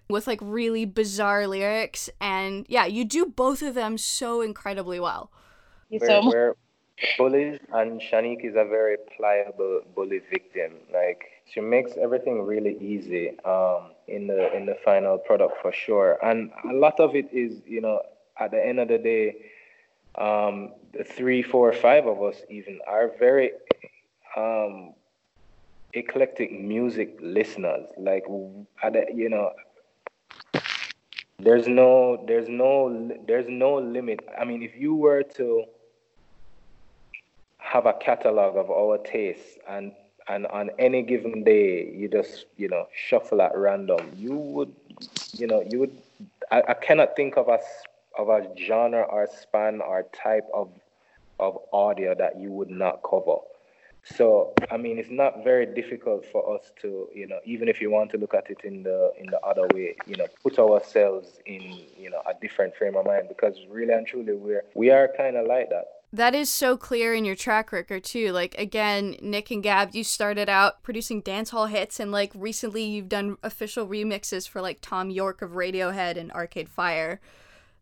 with 0.10 0.28
like 0.28 0.40
really 0.42 0.86
bizarre 0.86 1.48
lyrics. 1.48 2.10
And 2.20 2.66
yeah, 2.68 2.86
you 2.86 3.06
do 3.06 3.28
both 3.28 3.62
of 3.62 3.76
them 3.76 3.98
so 3.98 4.42
incredibly 4.42 5.00
well. 5.00 5.32
We're, 5.92 6.08
we're 6.30 6.56
bullies, 7.18 7.60
and 7.74 8.02
Shanique 8.02 8.44
is 8.44 8.56
a 8.56 8.66
very 8.66 8.98
pliable 9.16 9.82
bully 9.96 10.22
victim. 10.32 10.74
Like 10.92 11.24
she 11.46 11.62
makes 11.62 11.92
everything 11.98 12.42
really 12.44 12.78
easy 12.80 13.40
um, 13.42 13.92
in 14.08 14.28
the 14.28 14.56
in 14.56 14.66
the 14.66 14.76
final 14.84 15.18
product 15.18 15.62
for 15.62 15.72
sure. 15.72 16.18
And 16.24 16.52
a 16.70 16.74
lot 16.74 17.00
of 17.00 17.16
it 17.16 17.30
is, 17.32 17.62
you 17.66 17.82
know, 17.82 18.02
at 18.40 18.52
the 18.52 18.64
end 18.64 18.80
of 18.80 18.88
the 18.88 18.98
day, 18.98 19.36
um, 20.18 20.74
the 20.94 21.04
three, 21.04 21.42
four, 21.42 21.72
five 21.74 22.08
of 22.08 22.22
us 22.22 22.42
even 22.50 22.80
are 22.88 23.12
very 23.20 23.52
um, 24.36 24.94
eclectic 25.94 26.52
music 26.52 27.18
listeners. 27.22 27.90
Like, 27.98 28.26
the, 28.26 29.06
you 29.14 29.30
know, 29.30 29.52
there's 31.38 31.68
no 31.68 32.24
there's 32.28 32.50
no 32.50 33.12
there's 33.28 33.48
no 33.48 33.76
limit. 33.76 34.22
I 34.40 34.46
mean, 34.46 34.64
if 34.64 34.76
you 34.76 34.96
were 34.96 35.24
to 35.36 35.66
have 37.58 37.86
a 37.86 37.94
catalog 37.94 38.56
of 38.58 38.72
our 38.72 38.98
tastes 38.98 39.58
and 39.68 39.92
and 40.28 40.48
on 40.48 40.70
any 40.80 41.02
given 41.04 41.44
day 41.44 41.92
you 41.94 42.08
just 42.08 42.46
you 42.58 42.68
know 42.68 42.88
shuffle 42.94 43.42
at 43.42 43.56
random. 43.56 44.12
You 44.16 44.36
would 44.36 44.74
you 45.34 45.48
know 45.48 45.64
you 45.70 45.80
would 45.80 45.98
i, 46.52 46.62
I 46.70 46.74
cannot 46.74 47.16
think 47.16 47.38
of 47.38 47.48
a 47.48 47.60
of 48.18 48.30
a 48.30 48.48
genre 48.58 49.04
or 49.04 49.28
span 49.28 49.82
or 49.82 50.04
type 50.14 50.48
of 50.54 50.70
of 51.40 51.58
audio 51.74 52.16
that 52.16 52.40
you 52.40 52.50
would 52.52 52.70
not 52.70 53.02
cover. 53.04 53.38
So 54.04 54.54
i 54.70 54.78
mean 54.78 55.00
it's 55.00 55.10
not 55.10 55.44
very 55.44 55.66
difficult 55.66 56.26
for 56.32 56.56
us 56.56 56.72
to 56.82 57.10
you 57.14 57.28
know 57.28 57.40
even 57.44 57.68
if 57.68 57.82
you 57.82 57.90
want 57.90 58.12
to 58.12 58.18
look 58.18 58.36
at 58.36 58.50
it 58.52 58.60
in 58.64 58.84
the 58.84 59.12
in 59.18 59.26
the 59.28 59.40
other 59.42 59.68
way 59.74 59.96
you 60.06 60.16
know 60.16 60.28
put 60.44 60.60
ourselves 60.60 61.40
in 61.48 61.62
you 61.98 62.12
know 62.12 62.22
a 62.28 62.34
different 62.40 62.76
frame 62.76 62.96
of 62.96 63.06
mind 63.06 63.28
because 63.28 63.58
really 63.70 63.94
and 63.94 64.06
truly 64.06 64.34
we're 64.34 64.64
we 64.76 64.92
are 64.92 65.10
kind 65.18 65.36
of 65.36 65.48
like 65.48 65.70
that 65.70 65.86
that 66.16 66.34
is 66.34 66.50
so 66.50 66.78
clear 66.78 67.14
in 67.14 67.26
your 67.26 67.36
track 67.36 67.72
record 67.72 68.04
too. 68.04 68.32
Like 68.32 68.56
again, 68.58 69.18
Nick 69.22 69.52
and 69.52 69.62
Gav, 69.62 69.96
you 69.96 70.04
started 70.04 70.50
out 70.50 70.82
producing 70.82 71.22
dancehall 71.22 71.70
hits, 71.70 72.00
and 72.00 72.12
like 72.12 72.32
recently 72.34 72.84
you've 72.84 73.10
done 73.10 73.38
official 73.44 73.88
remixes 73.88 74.48
for 74.48 74.62
like 74.62 74.82
Thom 74.82 75.10
Yorke 75.10 75.42
of 75.42 75.52
Radiohead 75.52 76.18
and 76.18 76.32
Arcade 76.32 76.70
Fire. 76.70 77.20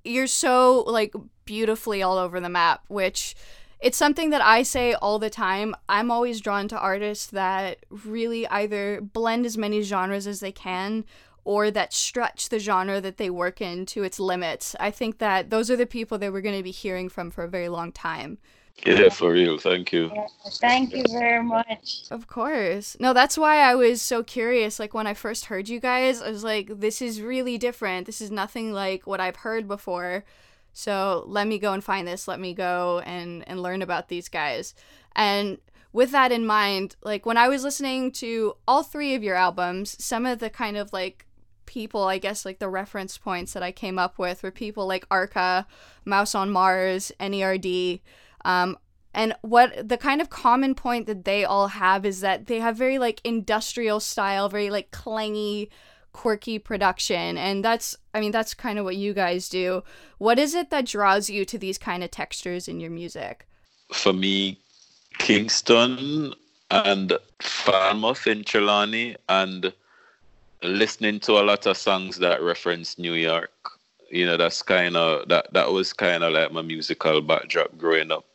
You're 0.04 0.28
so 0.28 0.84
like 0.88 1.14
beautifully 1.46 2.02
all 2.02 2.18
over 2.18 2.40
the 2.40 2.50
map, 2.50 2.84
which 2.88 3.36
it's 3.80 3.98
something 3.98 4.32
that 4.32 4.42
I 4.42 4.64
say 4.64 4.94
all 4.94 5.20
the 5.20 5.30
time. 5.30 5.76
I'm 5.88 6.10
always 6.10 6.42
drawn 6.42 6.68
to 6.70 6.80
artists 6.80 7.28
that 7.28 7.86
really 7.90 8.48
either 8.48 9.02
blend 9.02 9.46
as 9.46 9.58
many 9.58 9.82
genres 9.82 10.26
as 10.26 10.40
they 10.40 10.52
can 10.52 11.06
or 11.46 11.70
that 11.72 11.94
stretch 11.94 12.50
the 12.50 12.60
genre 12.60 13.02
that 13.02 13.18
they 13.18 13.30
work 13.30 13.62
in 13.62 13.86
to 13.88 14.04
its 14.04 14.20
limits. 14.20 14.76
I 14.80 14.92
think 14.92 15.18
that 15.18 15.50
those 15.50 15.70
are 15.70 15.76
the 15.76 15.86
people 15.86 16.18
that 16.20 16.32
we're 16.32 16.42
going 16.42 16.58
to 16.58 16.64
be 16.64 16.72
hearing 16.72 17.10
from 17.10 17.32
for 17.32 17.44
a 17.44 17.50
very 17.50 17.70
long 17.70 17.92
time. 17.92 18.38
Yeah, 18.86 19.10
for 19.10 19.32
real. 19.32 19.60
Thank 19.60 19.94
you. 19.94 20.12
Yeah, 20.14 20.26
thank 20.54 20.94
you 20.94 21.04
very 21.12 21.44
much. 21.44 22.06
Of 22.10 22.28
course. 22.28 22.98
No, 23.00 23.14
that's 23.14 23.38
why 23.38 23.58
I 23.58 23.76
was 23.76 24.02
so 24.02 24.24
curious. 24.24 24.80
Like, 24.80 24.96
when 24.96 25.06
I 25.06 25.14
first 25.14 25.46
heard 25.46 25.70
you 25.70 25.80
guys, 25.80 26.22
I 26.22 26.32
was 26.32 26.44
like, 26.44 26.80
this 26.80 27.02
is 27.02 27.22
really 27.22 27.60
different. 27.60 28.08
This 28.08 28.20
is 28.20 28.32
nothing 28.32 28.74
like 28.74 29.06
what 29.06 29.20
I've 29.20 29.38
heard 29.38 29.68
before. 29.68 30.26
So 30.74 31.24
let 31.28 31.48
me 31.48 31.60
go 31.60 31.74
and 31.74 31.84
find 31.84 32.08
this. 32.08 32.28
Let 32.28 32.40
me 32.40 32.56
go 32.56 33.04
and, 33.06 33.48
and 33.48 33.62
learn 33.62 33.84
about 33.84 34.08
these 34.08 34.28
guys. 34.28 34.74
And 35.16 35.60
with 35.92 36.10
that 36.10 36.32
in 36.32 36.44
mind, 36.44 36.96
like, 37.04 37.28
when 37.28 37.38
I 37.38 37.50
was 37.50 37.64
listening 37.64 38.12
to 38.14 38.56
all 38.68 38.82
three 38.82 39.14
of 39.14 39.22
your 39.22 39.36
albums, 39.36 40.04
some 40.04 40.26
of 40.26 40.40
the 40.40 40.50
kind 40.50 40.78
of 40.78 40.92
like 40.92 41.28
people, 41.74 42.04
I 42.04 42.20
guess, 42.20 42.46
like 42.46 42.60
the 42.60 42.70
reference 42.70 43.18
points 43.18 43.54
that 43.54 43.64
I 43.64 43.72
came 43.72 43.98
up 43.98 44.20
with 44.20 44.44
were 44.44 44.52
people 44.52 44.86
like 44.86 45.08
Arca, 45.10 45.66
Mouse 46.06 46.36
on 46.36 46.52
Mars, 46.52 47.12
NERD. 47.20 48.00
Um, 48.46 48.78
and 49.14 49.34
what 49.42 49.90
the 49.90 49.98
kind 49.98 50.22
of 50.22 50.30
common 50.30 50.76
point 50.76 51.08
that 51.08 51.26
they 51.26 51.44
all 51.44 51.70
have 51.70 52.06
is 52.06 52.22
that 52.22 52.46
they 52.46 52.60
have 52.60 52.78
very 52.78 53.00
like 53.00 53.22
industrial 53.24 54.00
style, 54.00 54.50
very 54.50 54.70
like 54.70 54.92
clangy, 54.92 55.70
quirky 56.12 56.60
production. 56.60 57.38
And 57.38 57.66
that's, 57.66 57.98
I 58.14 58.20
mean, 58.20 58.32
that's 58.32 58.54
kind 58.54 58.78
of 58.78 58.86
what 58.86 58.96
you 58.96 59.14
guys 59.14 59.50
do. 59.50 59.84
What 60.20 60.38
is 60.38 60.54
it 60.54 60.70
that 60.70 60.86
draws 60.86 61.30
you 61.30 61.44
to 61.46 61.58
these 61.58 61.80
kind 61.80 62.04
of 62.04 62.12
textures 62.12 62.68
in 62.68 62.80
your 62.80 62.92
music? 62.92 63.48
For 63.92 64.14
me, 64.14 64.60
Kingston 65.18 66.34
and 66.70 67.14
Falmouth 67.40 68.28
in 68.28 68.44
Trelawny 68.44 69.16
and 69.28 69.74
listening 70.64 71.20
to 71.22 71.34
a 71.34 71.44
lot 71.44 71.66
of 71.66 71.78
songs 71.78 72.18
that 72.20 72.42
reference 72.42 72.98
New 72.98 73.14
York. 73.14 73.52
You 74.10 74.26
know, 74.26 74.38
that's 74.38 74.62
kind 74.62 74.96
of 74.96 75.28
that 75.30 75.54
that 75.54 75.72
was 75.72 75.94
kind 75.94 76.24
of 76.24 76.34
like 76.34 76.52
my 76.52 76.62
musical 76.62 77.22
backdrop 77.22 77.78
growing 77.78 78.12
up. 78.12 78.26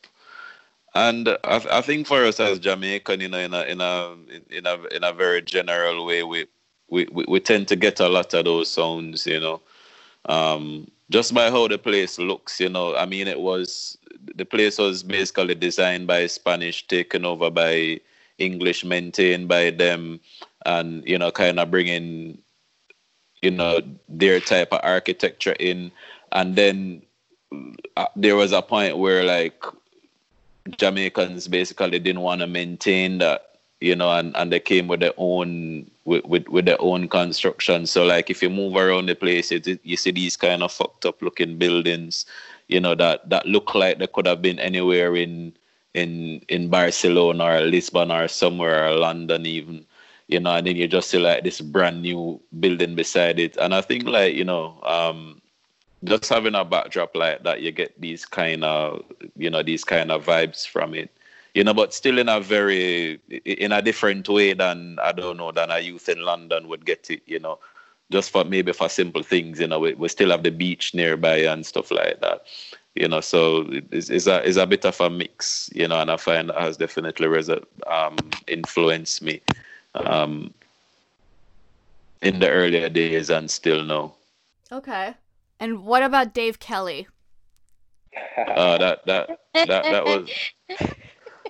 And 0.95 1.29
I, 1.45 1.64
I 1.71 1.81
think 1.81 2.07
for 2.07 2.25
us 2.25 2.41
as 2.41 2.59
Jamaican, 2.59 3.21
you 3.21 3.29
know, 3.29 3.38
in 3.38 3.55
a 3.55 3.62
in 3.62 3.81
a 3.81 4.17
in 4.51 4.67
a 4.67 4.85
in 4.95 5.05
a 5.05 5.12
very 5.12 5.43
general 5.43 6.05
way, 6.05 6.23
we 6.23 6.47
we, 6.88 7.07
we, 7.12 7.25
we 7.29 7.41
tend 7.41 7.69
to 7.69 7.77
get 7.77 8.01
a 8.01 8.09
lot 8.09 8.35
of 8.35 8.45
those 8.45 8.69
sounds, 8.71 9.27
you 9.27 9.41
know. 9.41 9.61
Um, 10.27 10.91
just 11.11 11.33
by 11.33 11.51
how 11.51 11.69
the 11.69 11.79
place 11.79 12.19
looks, 12.19 12.61
you 12.61 12.69
know. 12.69 12.97
I 12.97 13.07
mean, 13.07 13.29
it 13.29 13.41
was 13.41 13.97
the 14.35 14.45
place 14.45 14.79
was 14.79 15.03
basically 15.03 15.55
designed 15.55 16.07
by 16.07 16.27
Spanish, 16.27 16.87
taken 16.87 17.25
over 17.25 17.51
by 17.51 18.01
English, 18.38 18.85
maintained 18.85 19.49
by 19.49 19.71
them 19.71 20.21
and 20.66 21.07
you 21.07 21.18
know 21.18 21.31
kind 21.31 21.59
of 21.61 21.71
bringing 21.71 22.38
you 23.42 23.51
know 23.51 23.81
their 24.09 24.40
type 24.40 24.73
of 24.73 24.81
architecture 24.83 25.57
in. 25.59 25.92
And 26.33 26.57
then 26.57 27.03
uh, 27.97 28.07
there 28.16 28.37
was 28.37 28.53
a 28.53 28.62
point 28.62 28.99
where 28.99 29.25
like 29.25 29.64
Jamaicans 30.77 31.49
basically 31.49 31.99
didn't 31.99 32.23
want 32.23 32.40
to 32.40 32.47
maintain 32.47 33.18
that 33.18 33.59
you 33.81 33.94
know 33.94 34.11
and, 34.11 34.37
and 34.37 34.53
they 34.53 34.61
came 34.61 34.88
with 34.88 35.01
their 35.01 35.14
own 35.16 35.90
with, 36.05 36.25
with, 36.25 36.49
with 36.49 36.64
their 36.66 36.81
own 36.81 37.09
construction. 37.09 37.87
So 37.87 38.05
like 38.05 38.29
if 38.29 38.42
you 38.42 38.51
move 38.51 38.77
around 38.77 39.07
the 39.07 39.14
place 39.14 39.53
it, 39.53 39.81
you 39.85 39.97
see 39.97 40.11
these 40.11 40.37
kind 40.37 40.62
of 40.62 40.73
fucked 40.73 41.07
up 41.07 41.23
looking 41.23 41.59
buildings 41.59 42.27
you 42.68 42.81
know 42.81 42.94
that 42.94 43.29
that 43.29 43.47
look 43.47 43.75
like 43.75 43.99
they 43.99 44.07
could 44.07 44.27
have 44.27 44.40
been 44.40 44.59
anywhere 44.61 45.16
in 45.16 45.53
in 45.94 46.40
in 46.49 46.68
Barcelona 46.68 47.44
or 47.44 47.61
Lisbon 47.62 48.12
or 48.12 48.29
somewhere 48.29 48.87
or 48.87 48.97
London 48.97 49.47
even 49.47 49.85
you 50.29 50.38
know, 50.38 50.55
and 50.55 50.67
then 50.67 50.77
you 50.77 50.87
just 50.87 51.11
see 51.11 51.19
like 51.19 51.43
this 51.43 51.61
brand 51.61 52.03
new 52.03 52.41
building 52.61 52.95
beside 52.95 53.41
it. 53.41 53.57
And 53.57 53.75
I 53.75 53.81
think 53.81 54.05
like, 54.05 54.35
you 54.35 54.45
know, 54.45 54.79
um, 54.83 55.41
just 56.05 56.29
having 56.29 56.55
a 56.55 56.64
backdrop 56.64 57.17
like 57.17 57.43
that, 57.45 57.62
you 57.62 57.73
get 57.73 57.99
these 58.01 58.25
kind 58.27 58.62
of, 58.62 59.05
you 59.37 59.51
know, 59.51 59.62
these 59.62 59.85
kind 59.85 60.12
of 60.12 60.27
vibes 60.27 60.69
from 60.69 60.95
it. 60.95 61.11
You 61.55 61.64
know, 61.64 61.75
but 61.75 61.95
still 61.95 62.19
in 62.19 62.29
a 62.29 62.41
very, 62.41 63.19
in 63.45 63.73
a 63.73 63.83
different 63.83 64.29
way 64.29 64.53
than, 64.53 64.99
I 65.03 65.12
don't 65.12 65.38
know, 65.38 65.51
than 65.51 65.71
a 65.71 65.81
youth 65.81 66.09
in 66.09 66.21
London 66.21 66.69
would 66.69 66.85
get 66.85 67.11
it, 67.11 67.23
you 67.27 67.41
know, 67.41 67.59
just 68.12 68.31
for 68.31 68.45
maybe 68.45 68.73
for 68.73 68.88
simple 68.88 69.23
things, 69.23 69.59
you 69.59 69.67
know, 69.67 69.81
we, 69.81 69.95
we 69.95 70.09
still 70.09 70.31
have 70.31 70.43
the 70.43 70.51
beach 70.51 70.95
nearby 70.95 71.38
and 71.38 71.64
stuff 71.67 71.91
like 71.91 72.21
that 72.21 72.43
you 72.95 73.07
know 73.07 73.21
so 73.21 73.67
it's, 73.93 74.09
it's 74.11 74.27
a 74.27 74.43
it's 74.49 74.57
a 74.57 74.67
bit 74.67 74.85
of 74.85 75.01
a 75.01 75.09
mix 75.09 75.71
you 75.75 75.87
know 75.87 76.01
and 76.01 76.11
i 76.11 76.17
find 76.17 76.49
that 76.49 76.59
has 76.59 76.77
definitely 76.77 77.27
resu- 77.27 77.64
um 77.87 78.17
influenced 78.49 79.23
me 79.23 79.41
um, 79.94 80.53
in 82.22 82.38
the 82.38 82.51
earlier 82.51 82.88
days 82.88 83.31
and 83.31 83.51
still 83.51 83.83
now. 83.83 84.14
Okay. 84.70 85.14
And 85.61 85.85
what 85.85 86.03
about 86.03 86.35
Dave 86.35 86.59
Kelly? 86.59 87.09
Uh, 88.37 88.79
that 88.79 89.07
that 89.07 89.29
that 89.55 89.68
that 89.68 90.05
was 90.05 90.31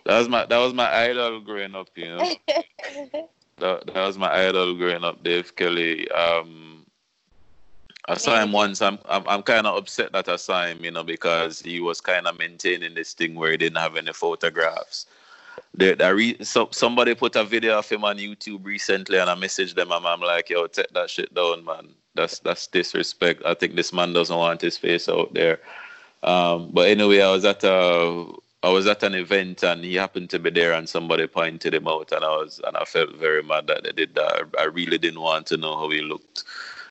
That 0.08 0.18
was 0.18 0.28
my 0.30 0.46
that 0.46 0.56
was 0.56 0.72
my 0.72 0.90
idol 1.04 1.40
growing 1.40 1.74
up, 1.74 1.88
you 1.94 2.06
know. 2.06 2.34
that, 3.58 3.86
that 3.86 3.94
was 3.94 4.16
my 4.16 4.46
idol 4.46 4.74
growing 4.74 5.04
up, 5.04 5.22
Dave 5.22 5.54
Kelly. 5.54 6.10
Um, 6.10 6.86
I 8.08 8.14
saw 8.14 8.42
him 8.42 8.52
once. 8.52 8.80
I'm 8.80 8.98
I'm, 9.06 9.22
I'm 9.28 9.42
kind 9.42 9.66
of 9.66 9.76
upset 9.76 10.12
that 10.12 10.30
I 10.30 10.36
saw 10.36 10.64
him, 10.64 10.82
you 10.82 10.90
know, 10.90 11.04
because 11.04 11.60
he 11.60 11.80
was 11.80 12.00
kind 12.00 12.26
of 12.26 12.38
maintaining 12.38 12.94
this 12.94 13.12
thing 13.12 13.34
where 13.34 13.50
he 13.50 13.58
didn't 13.58 13.76
have 13.76 13.96
any 13.96 14.14
photographs. 14.14 15.04
The, 15.74 15.94
the 15.94 16.14
re, 16.14 16.36
so, 16.42 16.68
somebody 16.72 17.14
put 17.14 17.36
a 17.36 17.44
video 17.44 17.78
of 17.78 17.88
him 17.88 18.04
on 18.04 18.18
YouTube 18.18 18.64
recently, 18.64 19.18
and 19.18 19.30
I 19.30 19.34
messaged 19.34 19.74
them, 19.74 19.92
and 19.92 20.06
I'm 20.06 20.20
like, 20.20 20.50
"Yo, 20.50 20.66
take 20.66 20.90
that 20.90 21.10
shit 21.10 21.32
down, 21.34 21.64
man. 21.64 21.88
That's 22.14 22.38
that's 22.40 22.66
disrespect. 22.66 23.42
I 23.44 23.54
think 23.54 23.76
this 23.76 23.92
man 23.92 24.12
doesn't 24.12 24.36
want 24.36 24.60
his 24.60 24.76
face 24.76 25.08
out 25.08 25.34
there." 25.34 25.60
Um, 26.22 26.70
but 26.72 26.88
anyway, 26.88 27.20
I 27.20 27.30
was 27.30 27.44
at 27.44 27.62
a 27.64 28.26
I 28.62 28.70
was 28.70 28.86
at 28.86 29.04
an 29.04 29.14
event 29.14 29.62
and 29.62 29.84
he 29.84 29.94
happened 29.94 30.30
to 30.30 30.38
be 30.38 30.50
there 30.50 30.72
and 30.72 30.88
somebody 30.88 31.26
pointed 31.28 31.74
him 31.74 31.86
out 31.86 32.10
and 32.10 32.24
I 32.24 32.28
was 32.28 32.60
and 32.66 32.76
I 32.76 32.84
felt 32.84 33.14
very 33.14 33.42
mad 33.42 33.68
that 33.68 33.84
they 33.84 33.92
did 33.92 34.16
that. 34.16 34.48
I 34.58 34.64
really 34.64 34.98
didn't 34.98 35.20
want 35.20 35.46
to 35.48 35.56
know 35.56 35.76
how 35.76 35.88
he 35.90 36.00
looked. 36.00 36.42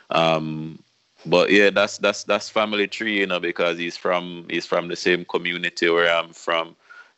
Um, 0.10 0.80
but 1.25 1.51
yeah, 1.51 1.69
that's 1.69 1.97
that's 1.97 2.23
that's 2.23 2.49
family 2.49 2.88
tree, 2.88 3.19
you 3.19 3.27
know, 3.27 3.39
because 3.39 3.77
he's 3.77 3.97
from 3.97 4.45
he's 4.49 4.65
from 4.65 4.88
the 4.88 4.95
same 4.95 5.25
community 5.25 5.89
where 5.89 6.13
I'm 6.13 6.32
from. 6.32 6.75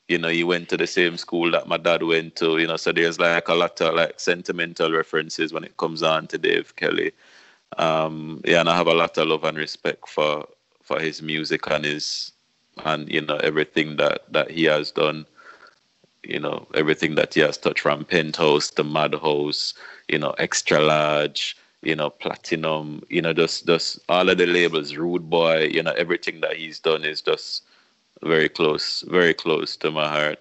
You 0.10 0.18
know, 0.18 0.28
he 0.28 0.44
went 0.44 0.70
to 0.70 0.78
the 0.78 0.88
same 0.88 1.18
school 1.18 1.52
that 1.52 1.68
my 1.68 1.78
dad 1.78 2.04
went 2.04 2.36
to, 2.38 2.58
you 2.58 2.68
know, 2.68 2.78
so 2.78 2.92
there's 2.92 3.20
like 3.20 3.48
a 3.48 3.54
lot 3.54 3.80
of 3.80 3.94
like 3.94 4.20
sentimental 4.20 4.92
references 4.92 5.54
when 5.54 5.64
it 5.64 5.78
comes 5.78 6.04
on 6.04 6.28
to 6.28 6.38
Dave 6.38 6.76
Kelly. 6.76 7.14
Um, 7.78 8.42
yeah, 8.44 8.60
and 8.60 8.70
I 8.70 8.76
have 8.76 8.88
a 8.88 8.94
lot 8.94 9.18
of 9.18 9.28
love 9.28 9.44
and 9.44 9.58
respect 9.58 10.10
for 10.10 10.48
for 10.82 11.00
his 11.00 11.22
music 11.22 11.70
and 11.70 11.86
his 11.86 12.32
and 12.86 13.08
you 13.10 13.22
know 13.22 13.38
everything 13.38 13.98
that 13.98 14.24
that 14.34 14.50
he 14.52 14.64
has 14.64 14.92
done 14.92 15.26
you 16.24 16.40
know 16.40 16.68
everything 16.74 17.16
that 17.16 17.34
he 17.34 17.42
has 17.42 17.58
touched 17.58 17.82
from 17.82 18.06
penthouse 18.06 18.70
to 18.72 18.84
madhouse 18.84 19.74
you 20.08 20.18
know 20.18 20.32
extra 20.38 20.80
large 20.80 21.56
you 21.82 21.96
know 21.96 22.10
platinum 22.10 23.02
you 23.10 23.22
know 23.22 23.34
just 23.34 23.66
just 23.66 24.00
all 24.10 24.30
of 24.30 24.38
the 24.38 24.46
labels 24.46 24.96
rude 24.96 25.30
boy 25.30 25.64
you 25.64 25.82
know 25.82 25.94
everything 25.94 26.42
that 26.42 26.56
he's 26.56 26.80
done 26.80 27.04
is 27.04 27.22
just 27.22 27.64
very 28.24 28.50
close 28.50 29.04
very 29.08 29.34
close 29.34 29.76
to 29.78 29.92
my 29.92 30.08
heart. 30.08 30.40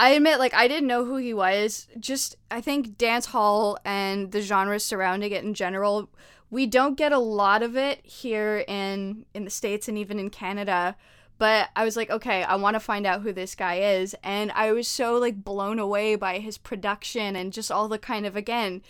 I 0.00 0.10
admit, 0.10 0.38
like, 0.38 0.54
I 0.54 0.68
didn't 0.68 0.86
know 0.86 1.04
who 1.04 1.16
he 1.16 1.34
was. 1.34 1.88
Just, 1.98 2.36
I 2.52 2.60
think 2.60 2.96
dance 2.96 3.26
hall 3.26 3.78
and 3.84 4.30
the 4.30 4.40
genres 4.40 4.84
surrounding 4.84 5.32
it 5.32 5.42
in 5.42 5.54
general 5.54 6.08
we 6.50 6.66
don't 6.66 6.96
get 6.96 7.12
a 7.12 7.18
lot 7.18 7.62
of 7.62 7.76
it 7.76 8.04
here 8.04 8.64
in 8.66 9.26
in 9.34 9.44
the 9.44 9.50
states 9.50 9.88
and 9.88 9.98
even 9.98 10.18
in 10.18 10.30
Canada. 10.30 10.96
But 11.38 11.68
I 11.76 11.84
was 11.84 11.96
like 11.96 12.10
okay 12.10 12.42
I 12.42 12.56
want 12.56 12.74
to 12.74 12.80
find 12.80 13.06
out 13.06 13.22
who 13.22 13.32
this 13.32 13.54
guy 13.54 13.76
is. 13.76 14.14
And 14.22 14.50
I 14.52 14.72
was 14.72 14.88
so 14.88 15.18
like 15.18 15.44
blown 15.44 15.78
away 15.78 16.16
by 16.16 16.38
his 16.38 16.58
production 16.58 17.36
and 17.36 17.52
just 17.52 17.70
all 17.70 17.88
the 17.88 17.98
kind 17.98 18.26
of 18.26 18.36
again 18.36 18.82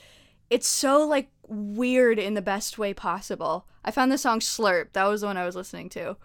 it's 0.51 0.69
so 0.69 1.07
like 1.07 1.31
weird 1.47 2.19
in 2.19 2.35
the 2.35 2.43
best 2.43 2.79
way 2.79 2.95
possible. 2.95 3.67
I 3.85 3.91
found 3.91 4.11
the 4.13 4.19
song 4.19 4.41
Slurp. 4.41 4.93
That 4.93 5.05
was 5.05 5.21
the 5.21 5.27
one 5.27 5.37
I 5.37 5.47
was 5.47 5.57
listening 5.57 5.89
to 5.91 6.17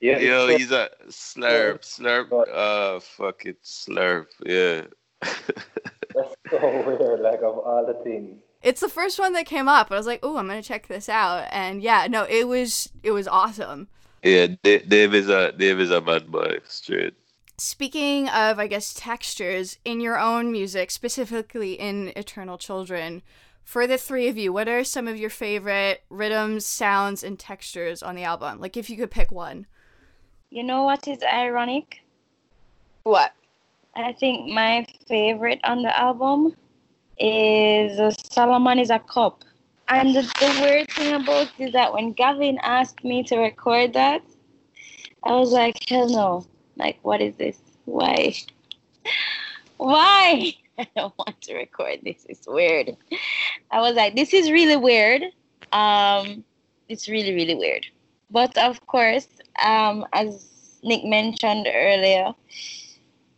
yeah 0.00 0.18
yo 0.18 0.48
he's 0.48 0.72
a 0.72 0.88
slurp 1.08 1.80
slurp 1.80 2.30
uh 2.52 3.00
fuck 3.00 3.44
it 3.46 3.62
slurp 3.62 4.26
yeah 4.44 4.82
that's 5.20 6.34
so 6.50 6.86
weird 6.86 7.20
like 7.20 7.40
of 7.42 7.58
all 7.58 7.84
the 7.86 8.02
things 8.04 8.40
it's 8.62 8.80
the 8.80 8.88
first 8.88 9.18
one 9.18 9.32
that 9.32 9.46
came 9.46 9.68
up. 9.68 9.90
I 9.90 9.96
was 9.96 10.06
like, 10.06 10.20
"Oh, 10.22 10.36
I'm 10.36 10.46
gonna 10.46 10.62
check 10.62 10.86
this 10.86 11.08
out," 11.08 11.48
and 11.50 11.82
yeah, 11.82 12.06
no, 12.10 12.24
it 12.24 12.46
was 12.46 12.90
it 13.02 13.12
was 13.12 13.26
awesome. 13.26 13.88
Yeah, 14.22 14.48
Dave 14.62 15.14
is 15.14 15.28
a 15.28 15.52
Dave 15.52 15.80
is 15.80 15.90
a 15.90 16.00
bad 16.00 16.30
boy, 16.30 16.58
straight. 16.64 17.14
Speaking 17.56 18.28
of, 18.28 18.58
I 18.58 18.66
guess, 18.66 18.94
textures 18.94 19.78
in 19.84 20.00
your 20.00 20.18
own 20.18 20.50
music, 20.50 20.90
specifically 20.90 21.74
in 21.74 22.12
Eternal 22.16 22.58
Children, 22.58 23.22
for 23.64 23.86
the 23.86 23.98
three 23.98 24.28
of 24.28 24.38
you, 24.38 24.52
what 24.52 24.68
are 24.68 24.82
some 24.82 25.06
of 25.06 25.18
your 25.18 25.30
favorite 25.30 26.02
rhythms, 26.08 26.64
sounds, 26.64 27.22
and 27.22 27.38
textures 27.38 28.02
on 28.02 28.14
the 28.14 28.24
album? 28.24 28.60
Like, 28.60 28.76
if 28.76 28.88
you 28.88 28.96
could 28.96 29.10
pick 29.10 29.30
one. 29.30 29.66
You 30.50 30.64
know 30.64 30.82
what 30.82 31.06
is 31.06 31.22
ironic? 31.22 32.02
What? 33.04 33.32
I 33.94 34.12
think 34.12 34.50
my 34.52 34.84
favorite 35.06 35.60
on 35.62 35.82
the 35.82 35.96
album 35.96 36.56
is 37.18 38.00
uh, 38.00 38.10
Solomon 38.10 38.80
is 38.80 38.90
a 38.90 38.98
cop. 38.98 39.44
And 39.88 40.14
the, 40.14 40.22
the 40.22 40.58
weird 40.60 40.90
thing 40.90 41.14
about 41.14 41.52
it 41.58 41.66
is 41.66 41.72
that 41.72 41.92
when 41.92 42.12
Gavin 42.12 42.58
asked 42.62 43.04
me 43.04 43.22
to 43.24 43.38
record 43.38 43.92
that, 43.92 44.22
I 45.22 45.32
was 45.32 45.52
like, 45.52 45.88
hell 45.88 46.08
no. 46.08 46.46
Like, 46.76 46.98
what 47.02 47.20
is 47.20 47.34
this? 47.36 47.58
Why? 47.84 48.34
Why? 49.76 50.52
I 50.78 50.88
don't 50.96 51.16
want 51.16 51.40
to 51.42 51.54
record 51.54 52.00
this. 52.02 52.26
It's 52.28 52.48
weird. 52.48 52.96
I 53.70 53.80
was 53.80 53.94
like, 53.94 54.16
this 54.16 54.34
is 54.34 54.50
really 54.50 54.76
weird. 54.76 55.22
Um, 55.72 56.42
it's 56.88 57.08
really, 57.08 57.34
really 57.34 57.54
weird. 57.54 57.86
But 58.30 58.56
of 58.58 58.84
course, 58.86 59.28
um, 59.64 60.06
as 60.12 60.78
Nick 60.82 61.04
mentioned 61.04 61.66
earlier, 61.72 62.32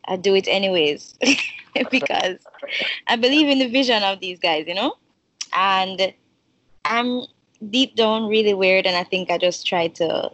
I 0.06 0.16
do 0.16 0.34
it 0.34 0.48
anyways 0.48 1.14
because 1.90 2.38
I 3.06 3.16
believe 3.16 3.48
in 3.48 3.58
the 3.58 3.68
vision 3.68 4.02
of 4.02 4.20
these 4.20 4.38
guys, 4.38 4.66
you 4.66 4.74
know? 4.74 4.94
And 5.54 6.12
I'm 6.84 7.22
deep 7.70 7.94
down 7.94 8.26
really 8.28 8.54
weird 8.54 8.86
and 8.86 8.96
I 8.96 9.04
think 9.04 9.30
I 9.30 9.38
just 9.38 9.66
try 9.66 9.88
to 9.88 10.30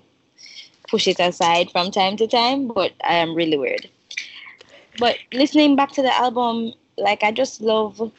push 0.88 1.06
it 1.06 1.20
aside 1.20 1.70
from 1.70 1.90
time 1.90 2.16
to 2.16 2.26
time, 2.26 2.68
but 2.68 2.92
I 3.04 3.14
am 3.14 3.34
really 3.34 3.58
weird. 3.58 3.88
But 4.98 5.18
listening 5.32 5.76
back 5.76 5.92
to 5.92 6.02
the 6.02 6.14
album, 6.16 6.72
like 6.96 7.22
I 7.22 7.30
just 7.30 7.60
love 7.60 8.12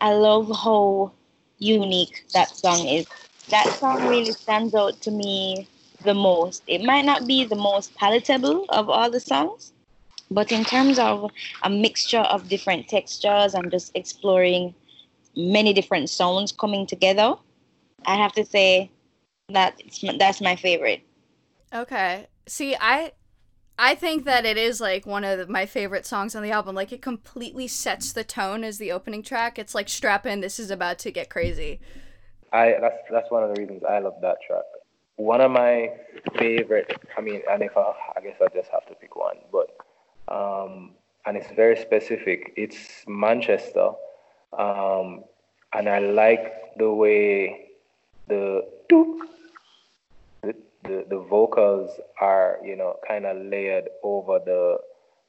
I 0.00 0.12
love 0.12 0.48
how 0.48 1.12
unique 1.58 2.24
that 2.34 2.50
song 2.56 2.86
is. 2.86 3.06
That 3.50 3.66
song 3.78 4.08
really 4.08 4.32
stands 4.32 4.74
out 4.74 5.00
to 5.02 5.10
me 5.10 5.66
the 6.04 6.14
most. 6.14 6.62
It 6.66 6.84
might 6.84 7.04
not 7.04 7.26
be 7.26 7.44
the 7.44 7.56
most 7.56 7.94
palatable 7.94 8.66
of 8.68 8.88
all 8.90 9.10
the 9.10 9.20
songs, 9.20 9.72
but 10.30 10.52
in 10.52 10.64
terms 10.64 10.98
of 10.98 11.30
a 11.62 11.70
mixture 11.70 12.20
of 12.20 12.48
different 12.48 12.88
textures 12.88 13.54
and 13.54 13.70
just 13.70 13.92
exploring 13.94 14.74
many 15.36 15.72
different 15.72 16.10
sounds 16.10 16.52
coming 16.52 16.86
together, 16.86 17.34
I 18.04 18.16
have 18.16 18.32
to 18.32 18.44
say 18.44 18.90
that 19.48 19.80
that's 20.18 20.40
my 20.40 20.56
favorite. 20.56 21.02
Okay. 21.74 22.26
See, 22.46 22.76
I 22.78 23.12
I 23.78 23.94
think 23.94 24.24
that 24.24 24.44
it 24.44 24.56
is 24.56 24.80
like 24.80 25.06
one 25.06 25.24
of 25.24 25.48
my 25.48 25.64
favorite 25.64 26.04
songs 26.04 26.34
on 26.34 26.42
the 26.42 26.50
album. 26.50 26.74
Like 26.74 26.92
it 26.92 27.00
completely 27.00 27.68
sets 27.68 28.12
the 28.12 28.24
tone 28.24 28.64
as 28.64 28.78
the 28.78 28.92
opening 28.92 29.22
track. 29.22 29.58
It's 29.58 29.74
like 29.74 29.88
strap 29.88 30.26
in, 30.26 30.40
this 30.40 30.58
is 30.58 30.70
about 30.70 30.98
to 31.00 31.10
get 31.10 31.30
crazy. 31.30 31.80
I 32.52 32.76
that's 32.80 32.96
that's 33.10 33.30
one 33.30 33.42
of 33.42 33.54
the 33.54 33.60
reasons 33.60 33.82
I 33.84 33.98
love 33.98 34.14
that 34.22 34.38
track. 34.46 34.64
One 35.16 35.40
of 35.40 35.50
my 35.50 35.90
favorite. 36.38 36.96
I 37.16 37.20
mean, 37.20 37.42
and 37.50 37.62
if 37.62 37.76
I, 37.76 37.92
I 38.16 38.20
guess 38.20 38.36
I 38.40 38.46
just 38.54 38.70
have 38.70 38.86
to 38.86 38.94
pick 38.94 39.16
one, 39.16 39.36
but 39.52 39.76
um, 40.28 40.92
and 41.26 41.36
it's 41.36 41.50
very 41.52 41.76
specific. 41.76 42.52
It's 42.56 43.04
Manchester, 43.06 43.90
um, 44.56 45.24
and 45.74 45.88
I 45.88 45.98
like 45.98 46.76
the 46.76 46.92
way 46.92 47.68
the 48.28 48.62
the, 48.88 50.54
the, 50.84 51.04
the 51.08 51.18
vocals 51.18 51.90
are, 52.20 52.58
you 52.64 52.76
know, 52.76 52.96
kind 53.06 53.26
of 53.26 53.36
layered 53.44 53.88
over 54.02 54.38
the 54.38 54.78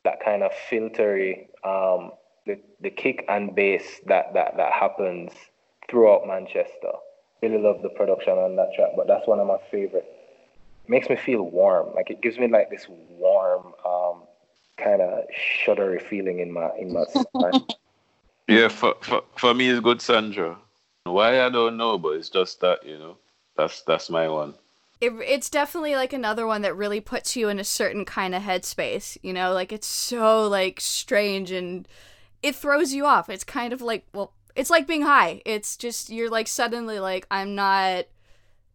that 0.05 0.23
kind 0.23 0.43
of 0.43 0.51
filtery 0.69 1.47
um, 1.65 2.12
the, 2.45 2.60
the 2.82 2.89
kick 2.89 3.25
and 3.27 3.53
bass 3.53 3.84
that, 4.08 4.34
that 4.34 4.55
that 4.58 4.71
happens 4.71 5.32
throughout 5.89 6.25
Manchester. 6.25 6.93
Really 7.41 7.58
love 7.58 7.82
the 7.82 7.89
production 7.89 8.34
on 8.34 8.56
that 8.58 8.73
track, 8.75 8.91
but 8.95 9.08
that's 9.08 9.28
one 9.28 9.39
of 9.39 9.47
my 9.47 9.58
favorite. 9.71 10.06
Makes 10.88 11.10
me 11.10 11.15
feel 11.15 11.43
warm, 11.43 11.93
like 11.95 12.10
it 12.10 12.21
gives 12.21 12.38
me 12.38 12.47
like 12.47 12.69
this 12.69 12.88
warm 12.89 13.73
um, 13.86 14.23
kind 14.78 15.02
of 15.02 15.25
shuddery 15.65 16.02
feeling 16.02 16.39
in 16.39 16.52
my 16.52 16.69
in 16.78 16.91
my 16.93 17.04
spine. 17.10 17.65
yeah, 18.47 18.67
for, 18.67 18.95
for 19.02 19.23
for 19.36 19.54
me 19.54 19.69
it's 19.69 19.80
good, 19.80 20.02
Sandra. 20.02 20.58
Why 21.04 21.45
I 21.45 21.49
don't 21.49 21.78
know, 21.78 21.97
but 21.97 22.10
it's 22.10 22.30
just 22.30 22.60
that 22.62 22.86
you 22.86 22.97
know 22.97 23.17
that's 23.56 23.82
that's 23.84 24.10
my 24.10 24.28
one. 24.28 24.56
It, 25.02 25.13
it's 25.25 25.49
definitely 25.49 25.95
like 25.95 26.12
another 26.12 26.45
one 26.45 26.62
that 26.63 26.75
really 26.75 26.99
puts 26.99 27.36
you 27.36 27.47
in 27.47 27.58
a 27.58 27.63
certain 27.63 28.04
kind 28.04 28.36
of 28.36 28.43
headspace. 28.43 29.17
You 29.21 29.34
know, 29.34 29.54
like 29.54 29.71
it's 29.71 29.88
so 29.88 30.47
like 30.47 30.82
strange 30.82 31.52
and 31.52 31.88
it 32.41 32.56
throws 32.56 32.93
you 32.93 33.06
off. 33.06 33.30
It's 33.30 33.43
kind 33.43 33.73
of 33.73 33.82
like 33.82 34.06
well, 34.13 34.34
it's 34.56 34.70
like 34.70 34.88
being 34.88 35.02
high. 35.02 35.42
It's 35.46 35.78
just 35.78 36.10
you're 36.10 36.30
like 36.30 36.48
suddenly 36.48 37.00
like 37.00 37.28
I'm 37.32 37.56
not 37.56 38.06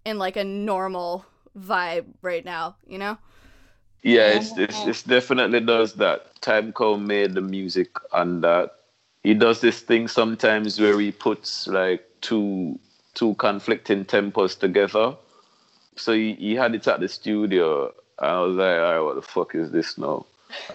in 0.05 0.19
like 0.19 0.37
a 0.37 0.45
normal 0.45 1.25
vibe 1.59 2.07
right 2.23 2.45
now. 2.45 2.77
You 2.87 2.99
know. 2.99 3.19
Yeah, 4.03 4.33
it's, 4.33 4.57
it's, 4.59 4.87
it's 4.87 5.03
definitely 5.03 5.61
does 5.61 5.95
that. 5.95 6.39
Time 6.43 6.73
Timecode 6.73 7.07
made 7.07 7.33
the 7.35 7.41
music 7.41 7.89
and 8.13 8.45
that. 8.45 8.75
He 9.23 9.33
does 9.33 9.63
this 9.63 9.81
thing 9.81 10.09
sometimes 10.09 10.79
where 10.79 11.01
he 11.01 11.11
puts 11.11 11.67
like 11.67 12.07
two 12.21 12.79
two 13.15 13.35
conflicting 13.37 14.05
tempos 14.05 14.59
together. 14.59 15.17
So 15.97 16.13
he, 16.13 16.35
he 16.35 16.55
had 16.55 16.75
it 16.75 16.87
at 16.87 17.01
the 17.01 17.09
studio 17.09 17.95
and 18.19 18.31
I 18.31 18.41
was 18.41 18.57
like, 18.57 18.77
all 18.77 18.93
right, 18.93 19.01
what 19.01 19.17
the 19.17 19.23
fuck 19.23 19.55
is 19.55 19.71
this 19.71 19.97
now? 19.99 20.27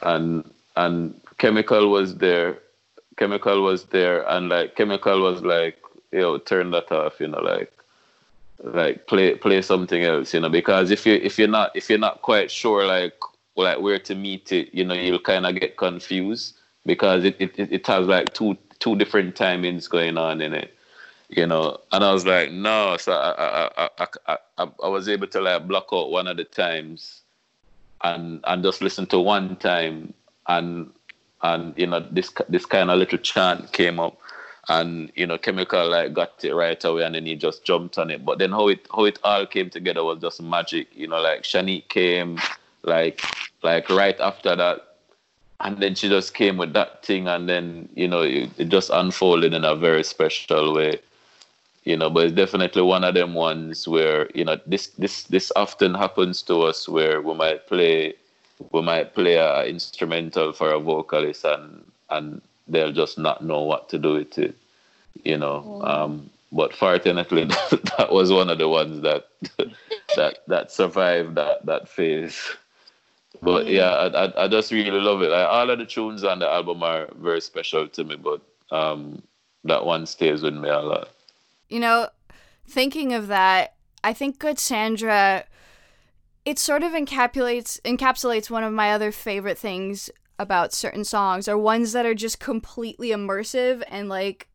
And 0.01 0.49
and 0.75 1.19
Kemikal 1.37 1.89
was 1.89 2.15
there. 2.15 2.59
Kemikal 3.19 3.61
was 3.61 3.85
there, 3.85 4.27
and 4.29 4.49
like 4.49 4.75
Kemikal 4.75 5.21
was 5.21 5.41
like, 5.41 5.77
you 6.11 6.19
know, 6.19 6.37
turn 6.37 6.71
that 6.71 6.91
off, 6.91 7.19
you 7.19 7.27
know, 7.27 7.41
like 7.41 7.71
like 8.63 9.07
play 9.07 9.35
play 9.35 9.61
something 9.61 10.03
else, 10.03 10.33
you 10.33 10.39
know, 10.39 10.49
because 10.49 10.91
if 10.91 11.05
you 11.05 11.13
if 11.15 11.37
you're 11.37 11.47
not 11.47 11.75
if 11.75 11.89
you're 11.89 11.99
not 11.99 12.21
quite 12.21 12.49
sure 12.49 12.85
like 12.85 13.13
like 13.55 13.79
where 13.81 13.99
to 13.99 14.15
meet 14.15 14.51
it, 14.51 14.73
you 14.73 14.85
know, 14.85 14.93
you'll 14.93 15.19
kind 15.19 15.45
of 15.45 15.59
get 15.59 15.77
confused 15.77 16.55
because 16.85 17.23
it, 17.25 17.35
it 17.39 17.53
it 17.57 17.87
has 17.87 18.07
like 18.07 18.33
two 18.33 18.57
two 18.79 18.95
different 18.95 19.35
timings 19.35 19.89
going 19.89 20.17
on 20.17 20.41
in 20.41 20.53
it, 20.53 20.73
you 21.29 21.45
know. 21.45 21.77
And 21.91 22.03
I 22.03 22.11
was 22.13 22.25
like, 22.25 22.51
no, 22.51 22.97
so 22.97 23.13
I 23.13 23.31
I 23.31 23.89
I 23.97 24.07
I, 24.27 24.37
I, 24.57 24.71
I 24.83 24.87
was 24.87 25.09
able 25.09 25.27
to 25.27 25.41
like 25.41 25.67
block 25.67 25.87
out 25.93 26.11
one 26.11 26.27
of 26.27 26.37
the 26.37 26.45
times, 26.45 27.21
and 28.03 28.41
and 28.45 28.63
just 28.63 28.81
listen 28.81 29.05
to 29.07 29.19
one 29.19 29.57
time, 29.57 30.13
and 30.47 30.91
and 31.41 31.73
you 31.77 31.87
know 31.87 31.99
this 32.11 32.31
this 32.49 32.65
kind 32.65 32.89
of 32.91 32.99
little 32.99 33.17
chant 33.17 33.71
came 33.71 33.99
up 33.99 34.17
and 34.67 35.11
you 35.15 35.25
know 35.25 35.37
Kemikal 35.37 35.89
like 35.89 36.13
got 36.13 36.43
it 36.43 36.53
right 36.53 36.83
away 36.83 37.03
and 37.03 37.15
then 37.15 37.25
he 37.25 37.35
just 37.35 37.63
jumped 37.63 37.97
on 37.97 38.11
it. 38.11 38.25
But 38.25 38.39
then 38.39 38.51
how 38.51 38.67
it 38.67 38.87
how 38.93 39.05
it 39.05 39.19
all 39.23 39.45
came 39.45 39.69
together 39.69 40.03
was 40.03 40.19
just 40.19 40.41
magic 40.41 40.87
you 40.95 41.07
know 41.07 41.21
like 41.21 41.43
shanique 41.43 41.87
came 41.87 42.39
like 42.83 43.21
like 43.63 43.89
right 43.89 44.19
after 44.19 44.55
that 44.55 44.85
and 45.61 45.77
then 45.79 45.95
she 45.95 46.07
just 46.07 46.33
came 46.33 46.57
with 46.57 46.73
that 46.73 47.05
thing 47.05 47.27
and 47.27 47.49
then 47.49 47.89
you 47.95 48.07
know 48.07 48.21
it, 48.21 48.49
it 48.57 48.69
just 48.69 48.89
unfolded 48.91 49.53
in 49.53 49.65
a 49.65 49.75
very 49.75 50.03
special 50.03 50.73
way 50.73 50.99
you 51.83 51.97
know. 51.97 52.09
But 52.09 52.25
it's 52.25 52.35
definitely 52.35 52.83
one 52.83 53.03
of 53.03 53.15
them 53.15 53.33
ones 53.33 53.87
where 53.87 54.29
you 54.35 54.45
know 54.45 54.57
this 54.65 54.87
this 54.87 55.23
this 55.23 55.51
often 55.55 55.93
happens 55.93 56.41
to 56.43 56.61
us 56.61 56.87
where 56.87 57.21
we 57.21 57.33
might 57.33 57.67
play 57.67 58.13
we 58.71 58.81
might 58.81 59.13
play 59.13 59.35
a 59.35 59.65
instrumental 59.65 60.53
for 60.53 60.71
a 60.71 60.79
vocalist 60.79 61.45
and 61.45 61.83
and 62.09 62.41
they'll 62.67 62.91
just 62.91 63.17
not 63.17 63.43
know 63.43 63.61
what 63.61 63.89
to 63.89 63.97
do 63.97 64.13
with 64.13 64.37
it, 64.37 64.55
you 65.23 65.37
know. 65.37 65.81
Mm. 65.81 65.87
Um, 65.87 66.29
but 66.51 66.73
fortunately, 66.73 67.45
that 67.97 68.07
was 68.11 68.31
one 68.31 68.49
of 68.49 68.57
the 68.57 68.67
ones 68.67 69.01
that 69.01 69.27
that 70.15 70.39
that 70.47 70.71
survived 70.71 71.35
that 71.35 71.65
that 71.65 71.87
phase. 71.87 72.39
But 73.41 73.65
mm. 73.65 73.73
yeah, 73.73 73.91
I, 73.91 74.25
I, 74.25 74.45
I 74.45 74.47
just 74.47 74.71
really 74.71 74.99
love 74.99 75.21
it. 75.21 75.29
Like 75.29 75.47
all 75.47 75.69
of 75.69 75.79
the 75.79 75.85
tunes 75.85 76.23
on 76.23 76.39
the 76.39 76.49
album 76.49 76.83
are 76.83 77.07
very 77.15 77.41
special 77.41 77.87
to 77.87 78.03
me, 78.03 78.15
but 78.15 78.41
um, 78.71 79.21
that 79.63 79.85
one 79.85 80.05
stays 80.05 80.41
with 80.41 80.55
me 80.55 80.69
a 80.69 80.79
lot. 80.79 81.09
You 81.69 81.79
know, 81.79 82.09
thinking 82.67 83.13
of 83.13 83.27
that, 83.27 83.75
I 84.03 84.13
think 84.13 84.39
Good 84.39 84.59
Sandra 84.59 85.45
it 86.49 86.57
sort 86.57 86.81
of 86.81 86.93
encapsulates 86.93 87.79
encapsulates 87.81 88.49
one 88.49 88.63
of 88.63 88.73
my 88.73 88.91
other 88.91 89.11
favorite 89.11 89.57
things 89.57 90.09
about 90.39 90.73
certain 90.73 91.03
songs 91.03 91.47
are 91.47 91.57
ones 91.57 91.91
that 91.91 92.07
are 92.07 92.15
just 92.15 92.39
completely 92.39 93.09
immersive 93.09 93.83
and 93.87 94.09
like 94.09 94.49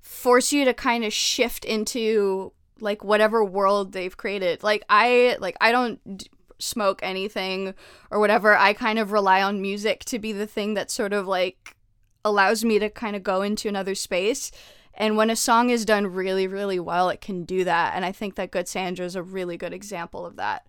force 0.00 0.54
you 0.54 0.64
to 0.64 0.72
kind 0.72 1.04
of 1.04 1.12
shift 1.12 1.66
into 1.66 2.50
like 2.80 3.04
whatever 3.04 3.44
world 3.44 3.92
they've 3.92 4.16
created. 4.16 4.62
Like 4.62 4.84
I 4.88 5.36
like 5.38 5.56
I 5.60 5.70
don't 5.70 6.16
d- 6.16 6.30
smoke 6.58 7.00
anything 7.02 7.74
or 8.10 8.20
whatever. 8.20 8.56
I 8.56 8.72
kind 8.72 8.98
of 8.98 9.12
rely 9.12 9.42
on 9.42 9.60
music 9.60 10.06
to 10.06 10.18
be 10.18 10.32
the 10.32 10.46
thing 10.46 10.72
that 10.74 10.90
sort 10.90 11.12
of 11.12 11.26
like 11.26 11.76
allows 12.24 12.64
me 12.64 12.78
to 12.78 12.88
kind 12.88 13.16
of 13.16 13.22
go 13.22 13.42
into 13.42 13.68
another 13.68 13.94
space. 13.94 14.50
And 14.94 15.18
when 15.18 15.28
a 15.28 15.36
song 15.36 15.68
is 15.68 15.84
done 15.84 16.06
really, 16.06 16.46
really 16.46 16.80
well, 16.80 17.10
it 17.10 17.20
can 17.20 17.44
do 17.44 17.64
that. 17.64 17.92
And 17.94 18.02
I 18.02 18.12
think 18.12 18.36
that 18.36 18.50
Good 18.50 18.66
Sandra 18.66 19.04
is 19.04 19.16
a 19.16 19.22
really 19.22 19.58
good 19.58 19.74
example 19.74 20.24
of 20.24 20.36
that. 20.36 20.64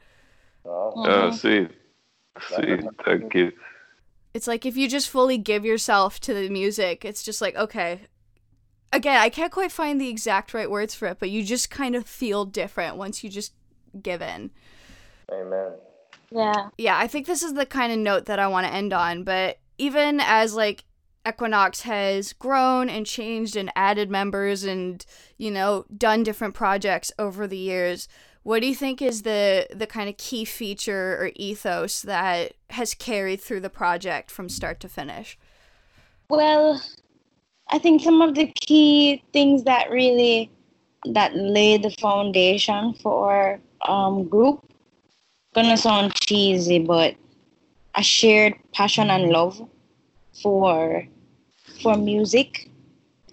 Oh, 0.66 1.04
uh, 1.06 1.32
see. 1.32 1.68
See, 2.50 2.80
thank 3.06 3.34
you. 3.34 3.52
It's 4.34 4.48
like 4.48 4.66
if 4.66 4.76
you 4.76 4.90
just 4.90 5.10
fully 5.10 5.38
give 5.38 5.64
yourself 5.64 6.20
to 6.22 6.34
the 6.34 6.50
music, 6.50 7.06
it's 7.06 7.24
just 7.24 7.42
like, 7.42 7.56
okay. 7.56 8.02
Again, 8.92 9.20
I 9.20 9.30
can't 9.30 9.52
quite 9.52 9.72
find 9.72 10.00
the 10.00 10.10
exact 10.10 10.54
right 10.54 10.70
words 10.70 10.94
for 10.94 11.08
it, 11.08 11.20
but 11.20 11.30
you 11.30 11.44
just 11.44 11.70
kind 11.70 11.96
of 11.96 12.06
feel 12.06 12.46
different 12.46 12.98
once 12.98 13.24
you 13.24 13.30
just 13.30 13.54
give 14.02 14.22
in. 14.22 14.52
Amen. 15.32 15.74
Yeah. 16.32 16.70
Yeah, 16.78 16.98
I 16.98 17.08
think 17.08 17.28
this 17.28 17.44
is 17.44 17.54
the 17.54 17.66
kind 17.66 17.94
of 17.94 18.00
note 18.00 18.26
that 18.26 18.40
I 18.40 18.48
want 18.48 18.68
to 18.68 18.74
end 18.74 18.94
on, 18.94 19.24
but 19.24 19.60
even 19.78 20.20
as 20.20 20.54
like 20.54 20.84
Equiknoxx 21.26 21.82
has 21.82 22.34
grown 22.34 22.90
and 22.90 23.06
changed 23.06 23.56
and 23.56 23.72
added 23.76 24.10
members 24.12 24.64
and, 24.64 25.06
you 25.38 25.50
know, 25.50 25.86
done 25.98 26.24
different 26.24 26.54
projects 26.54 27.12
over 27.18 27.48
the 27.48 27.58
years, 27.58 28.08
what 28.46 28.62
do 28.62 28.68
you 28.68 28.76
think 28.76 29.02
is 29.02 29.24
the 29.24 29.66
the 29.74 29.88
kind 29.88 30.08
of 30.08 30.18
key 30.18 30.46
feature 30.46 31.18
or 31.20 31.32
ethos 31.36 32.04
that 32.04 32.54
has 32.70 32.94
carried 32.94 33.42
through 33.42 33.60
the 33.60 33.72
project 33.72 34.30
from 34.30 34.50
start 34.50 34.80
to 34.80 34.88
finish? 34.88 35.36
Well, 36.30 36.80
I 37.70 37.80
think 37.80 38.04
some 38.04 38.22
of 38.22 38.36
the 38.36 38.46
key 38.46 39.24
things 39.34 39.64
that 39.64 39.90
really 39.90 40.52
that 41.06 41.36
laid 41.36 41.82
the 41.82 41.90
foundation 42.00 42.94
for 43.02 43.60
um, 43.82 44.28
group 44.28 44.64
gonna 45.56 45.76
sound 45.76 46.14
cheesy, 46.14 46.78
but 46.78 47.16
a 47.96 48.04
shared 48.04 48.54
passion 48.76 49.10
and 49.10 49.32
love 49.32 49.60
for 50.44 51.04
for 51.82 51.98
music 51.98 52.70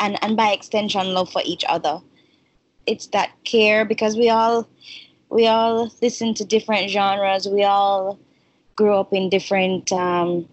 and 0.01 0.19
and 0.25 0.39
by 0.39 0.53
extension 0.53 1.13
love 1.13 1.31
for 1.31 1.43
each 1.45 1.65
other 1.69 2.01
it's 2.87 3.07
that 3.09 3.31
care 3.45 3.85
because 3.85 4.17
we 4.17 4.29
all 4.29 4.69
we 5.33 5.47
all 5.47 5.91
listen 6.03 6.35
to 6.35 6.45
different 6.45 6.91
genres. 6.91 7.49
We 7.49 7.65
all 7.65 8.19
grew 8.77 8.95
up 8.95 9.15
in 9.15 9.31
different, 9.31 9.91
um, 9.91 10.47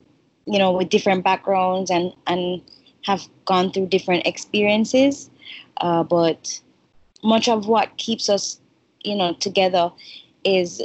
you 0.45 0.57
know, 0.57 0.71
with 0.71 0.87
different 0.89 1.23
backgrounds 1.23 1.91
and 1.91 2.13
and 2.27 2.61
have 3.03 3.27
gone 3.45 3.71
through 3.71 3.87
different 3.87 4.25
experiences. 4.25 5.29
Uh, 5.81 6.03
but 6.03 6.61
much 7.23 7.49
of 7.49 7.67
what 7.67 7.97
keeps 7.97 8.29
us, 8.29 8.59
you 9.03 9.15
know, 9.15 9.33
together 9.33 9.91
is 10.45 10.81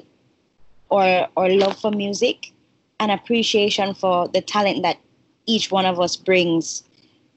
our 0.91 1.29
our 1.37 1.49
love 1.51 1.79
for 1.79 1.93
music 1.93 2.53
and 2.99 3.13
appreciation 3.13 3.95
for 3.95 4.27
the 4.29 4.41
talent 4.41 4.83
that 4.83 4.99
each 5.47 5.71
one 5.71 5.87
of 5.87 6.01
us 6.01 6.17
brings 6.17 6.83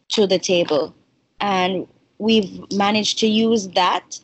to 0.09 0.25
the 0.25 0.39
table. 0.39 0.95
And 1.39 1.87
we've 2.17 2.63
managed 2.71 3.19
to 3.19 3.27
use 3.27 3.67
that 3.69 4.19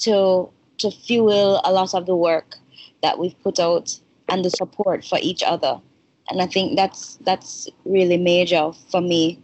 to 0.00 0.50
to 0.80 0.90
fuel 0.90 1.60
a 1.64 1.72
lot 1.72 1.94
of 1.94 2.06
the 2.06 2.16
work 2.16 2.56
that 3.02 3.18
we've 3.18 3.40
put 3.42 3.58
out 3.58 3.98
and 4.28 4.44
the 4.44 4.50
support 4.50 5.04
for 5.04 5.18
each 5.22 5.42
other. 5.42 5.80
And 6.28 6.40
I 6.40 6.46
think 6.46 6.76
that's 6.76 7.16
that's 7.22 7.68
really 7.84 8.16
major 8.16 8.72
for 8.90 9.00
me 9.00 9.40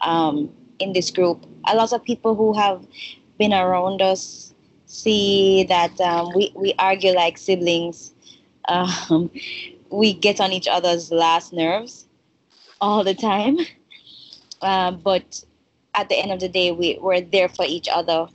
um, 0.00 0.50
in 0.78 0.92
this 0.92 1.10
group. 1.10 1.44
A 1.66 1.74
lot 1.74 1.92
of 1.92 2.04
people 2.04 2.34
who 2.34 2.52
have 2.52 2.86
been 3.38 3.52
around 3.52 4.02
us 4.02 4.54
see 4.86 5.64
that 5.68 6.00
um, 6.00 6.32
we, 6.34 6.52
we 6.54 6.74
argue 6.78 7.12
like 7.12 7.38
siblings. 7.38 8.12
Um, 8.68 9.30
we 9.88 10.12
get 10.12 10.42
on 10.42 10.52
each 10.52 10.68
other's 10.68 11.10
last 11.10 11.54
nerves 11.54 12.06
all 12.82 13.02
the 13.02 13.14
time. 13.14 13.56
Um, 14.60 15.00
but 15.02 15.42
at 15.94 16.10
the 16.10 16.16
end 16.16 16.32
of 16.32 16.40
the 16.40 16.50
day, 16.50 16.72
we, 16.72 16.98
we're 17.00 17.22
there 17.22 17.48
for 17.48 17.64
each 17.66 17.88
other 17.90 18.28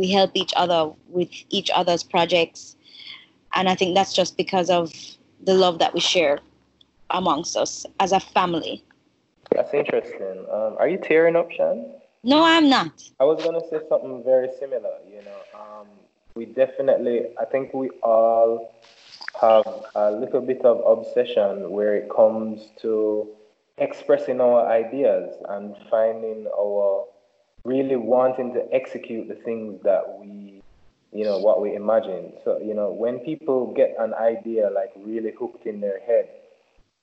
we 0.00 0.10
help 0.10 0.30
each 0.34 0.54
other 0.56 0.90
with 1.08 1.28
each 1.50 1.70
other's 1.74 2.02
projects. 2.02 2.76
And 3.54 3.68
i 3.68 3.74
think 3.74 3.94
that's 3.94 4.14
just 4.20 4.36
because 4.36 4.70
of 4.70 4.92
the 5.48 5.54
love 5.54 5.78
that 5.78 5.92
we 5.94 6.00
share 6.00 6.38
amongst 7.10 7.56
us 7.56 7.84
as 7.98 8.12
a 8.12 8.20
family. 8.20 8.84
That's 9.54 9.74
interesting. 9.74 10.36
Um, 10.56 10.72
are 10.78 10.88
you 10.88 10.98
tearing 10.98 11.36
up 11.36 11.50
shan? 11.52 11.76
No 12.22 12.38
i'm 12.44 12.68
not. 12.76 12.94
I 13.20 13.24
was 13.24 13.42
going 13.44 13.60
to 13.60 13.66
say 13.68 13.80
something 13.88 14.24
very 14.24 14.48
similar 14.58 14.96
you 15.14 15.22
know. 15.28 15.40
Um, 15.60 15.86
we 16.34 16.44
definitely 16.46 17.16
i 17.42 17.44
think 17.52 17.74
we 17.74 17.90
all 18.02 18.74
have 19.40 19.66
a 19.94 20.10
little 20.22 20.40
bit 20.40 20.62
of 20.64 20.76
obsession 20.98 21.70
where 21.76 21.94
it 22.00 22.08
comes 22.20 22.56
to 22.82 23.28
expressing 23.78 24.40
our 24.40 24.60
ideas 24.82 25.26
and 25.48 25.74
finding 25.90 26.46
our 26.58 27.06
really 27.64 27.96
wanting 27.96 28.54
to 28.54 28.66
execute 28.72 29.28
the 29.28 29.34
things 29.34 29.82
that 29.82 30.18
we, 30.18 30.62
you 31.12 31.24
know, 31.24 31.38
what 31.38 31.60
we 31.60 31.74
imagine. 31.74 32.32
So, 32.44 32.58
you 32.58 32.74
know, 32.74 32.90
when 32.90 33.18
people 33.20 33.72
get 33.74 33.96
an 33.98 34.14
idea 34.14 34.70
like 34.70 34.92
really 34.96 35.32
hooked 35.38 35.66
in 35.66 35.80
their 35.80 36.00
head, 36.00 36.28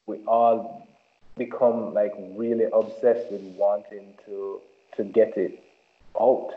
we 0.06 0.18
all 0.28 0.88
become 1.38 1.94
like 1.94 2.14
really 2.36 2.66
obsessed 2.74 3.32
with 3.32 3.42
wanting 3.56 4.14
to 4.26 4.60
to 4.96 5.04
get 5.04 5.38
it 5.38 5.64
out, 6.20 6.50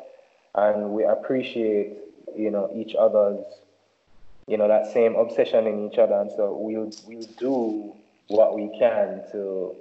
and 0.54 0.90
we 0.90 1.04
appreciate, 1.04 1.98
you 2.34 2.50
know, 2.50 2.70
each 2.74 2.94
other's, 2.94 3.44
you 4.46 4.56
know, 4.56 4.66
that 4.66 4.90
same 4.90 5.14
obsession 5.14 5.66
in 5.66 5.90
each 5.90 5.98
other, 5.98 6.14
and 6.14 6.30
so 6.30 6.56
we'll 6.58 6.90
we'll 7.06 7.28
do 7.38 7.92
what 8.28 8.54
we 8.54 8.70
can 8.78 9.22
to, 9.32 9.74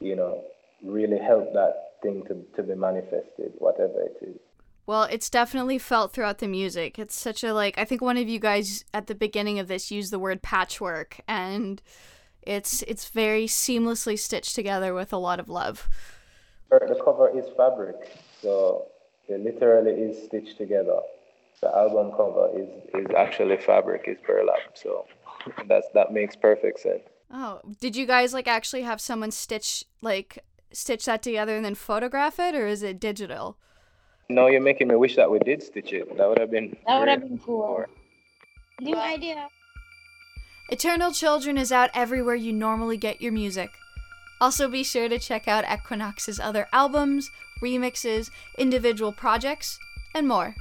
you 0.00 0.16
know, 0.16 0.44
really 0.82 1.18
help 1.18 1.52
that 1.54 1.83
thing 2.04 2.22
to, 2.28 2.34
to 2.56 2.62
be 2.62 2.76
manifested, 2.76 3.50
whatever 3.58 3.98
it 4.02 4.16
is. 4.22 4.38
Well, 4.86 5.04
it's 5.04 5.30
definitely 5.30 5.78
felt 5.78 6.12
throughout 6.12 6.38
the 6.38 6.46
music. 6.46 6.98
It's 6.98 7.16
such 7.16 7.42
a 7.42 7.54
like 7.54 7.78
I 7.78 7.84
think 7.86 8.02
one 8.02 8.18
of 8.18 8.28
you 8.28 8.38
guys 8.38 8.84
at 8.92 9.06
the 9.06 9.14
beginning 9.14 9.58
of 9.58 9.66
this 9.66 9.90
used 9.90 10.12
the 10.12 10.18
word 10.18 10.42
patchwork 10.42 11.20
and 11.26 11.80
It's 12.42 12.82
it's 12.82 13.08
very 13.08 13.46
seamlessly 13.46 14.18
stitched 14.18 14.54
together 14.54 14.92
with 14.94 15.12
a 15.12 15.16
lot 15.16 15.40
of 15.40 15.48
love. 15.48 15.88
The 16.70 17.00
cover 17.04 17.28
is 17.38 17.46
fabric, 17.56 17.96
so 18.42 18.86
it 19.28 19.40
literally 19.40 19.92
is 19.92 20.24
stitched 20.26 20.58
together. 20.58 20.98
The 21.62 21.74
album 21.74 22.12
cover 22.12 22.50
is 22.60 22.68
is 22.94 23.06
actually 23.16 23.56
fabric, 23.58 24.02
is 24.06 24.18
burlap. 24.26 24.76
So 24.76 25.06
that's 25.68 25.88
that 25.94 26.12
makes 26.12 26.36
perfect 26.36 26.80
sense. 26.80 27.02
Oh, 27.30 27.60
did 27.80 27.96
you 27.96 28.06
guys 28.06 28.34
like 28.34 28.48
actually 28.48 28.82
have 28.82 29.00
someone 29.00 29.30
stitch 29.30 29.84
like 30.02 30.38
stitch 30.74 31.04
that 31.06 31.22
together 31.22 31.56
and 31.56 31.64
then 31.64 31.74
photograph 31.74 32.38
it, 32.38 32.54
or 32.54 32.66
is 32.66 32.82
it 32.82 33.00
digital? 33.00 33.56
No, 34.28 34.46
you're 34.46 34.60
making 34.60 34.88
me 34.88 34.96
wish 34.96 35.16
that 35.16 35.30
we 35.30 35.38
did 35.40 35.62
stitch 35.62 35.92
it. 35.92 36.16
That 36.16 36.28
would 36.28 36.38
have 36.38 36.50
been. 36.50 36.76
That 36.86 36.98
would 36.98 37.08
have 37.08 37.20
been 37.20 37.38
cool. 37.38 37.84
New 38.80 38.96
idea. 38.96 39.48
Eternal 40.70 41.12
Children 41.12 41.58
is 41.58 41.70
out 41.70 41.90
everywhere 41.94 42.34
you 42.34 42.52
normally 42.52 42.96
get 42.96 43.20
your 43.20 43.32
music. 43.32 43.70
Also, 44.40 44.68
be 44.68 44.82
sure 44.82 45.08
to 45.08 45.18
check 45.18 45.46
out 45.46 45.64
Equiknoxx's 45.64 46.40
other 46.40 46.66
albums, 46.72 47.30
remixes, 47.62 48.30
individual 48.58 49.12
projects, 49.12 49.78
and 50.14 50.26
more. 50.26 50.54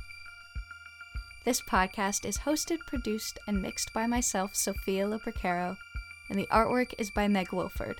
This 1.45 1.61
podcast 1.61 2.25
is 2.25 2.39
hosted, 2.39 2.79
produced, 2.85 3.39
and 3.47 3.61
mixed 3.61 3.93
by 3.93 4.07
myself, 4.07 4.55
Sophia 4.55 5.05
Lopercaro, 5.05 5.77
and 6.29 6.37
the 6.37 6.47
artwork 6.47 6.93
is 6.97 7.09
by 7.09 7.27
Meg 7.27 7.51
Wilford. 7.51 7.99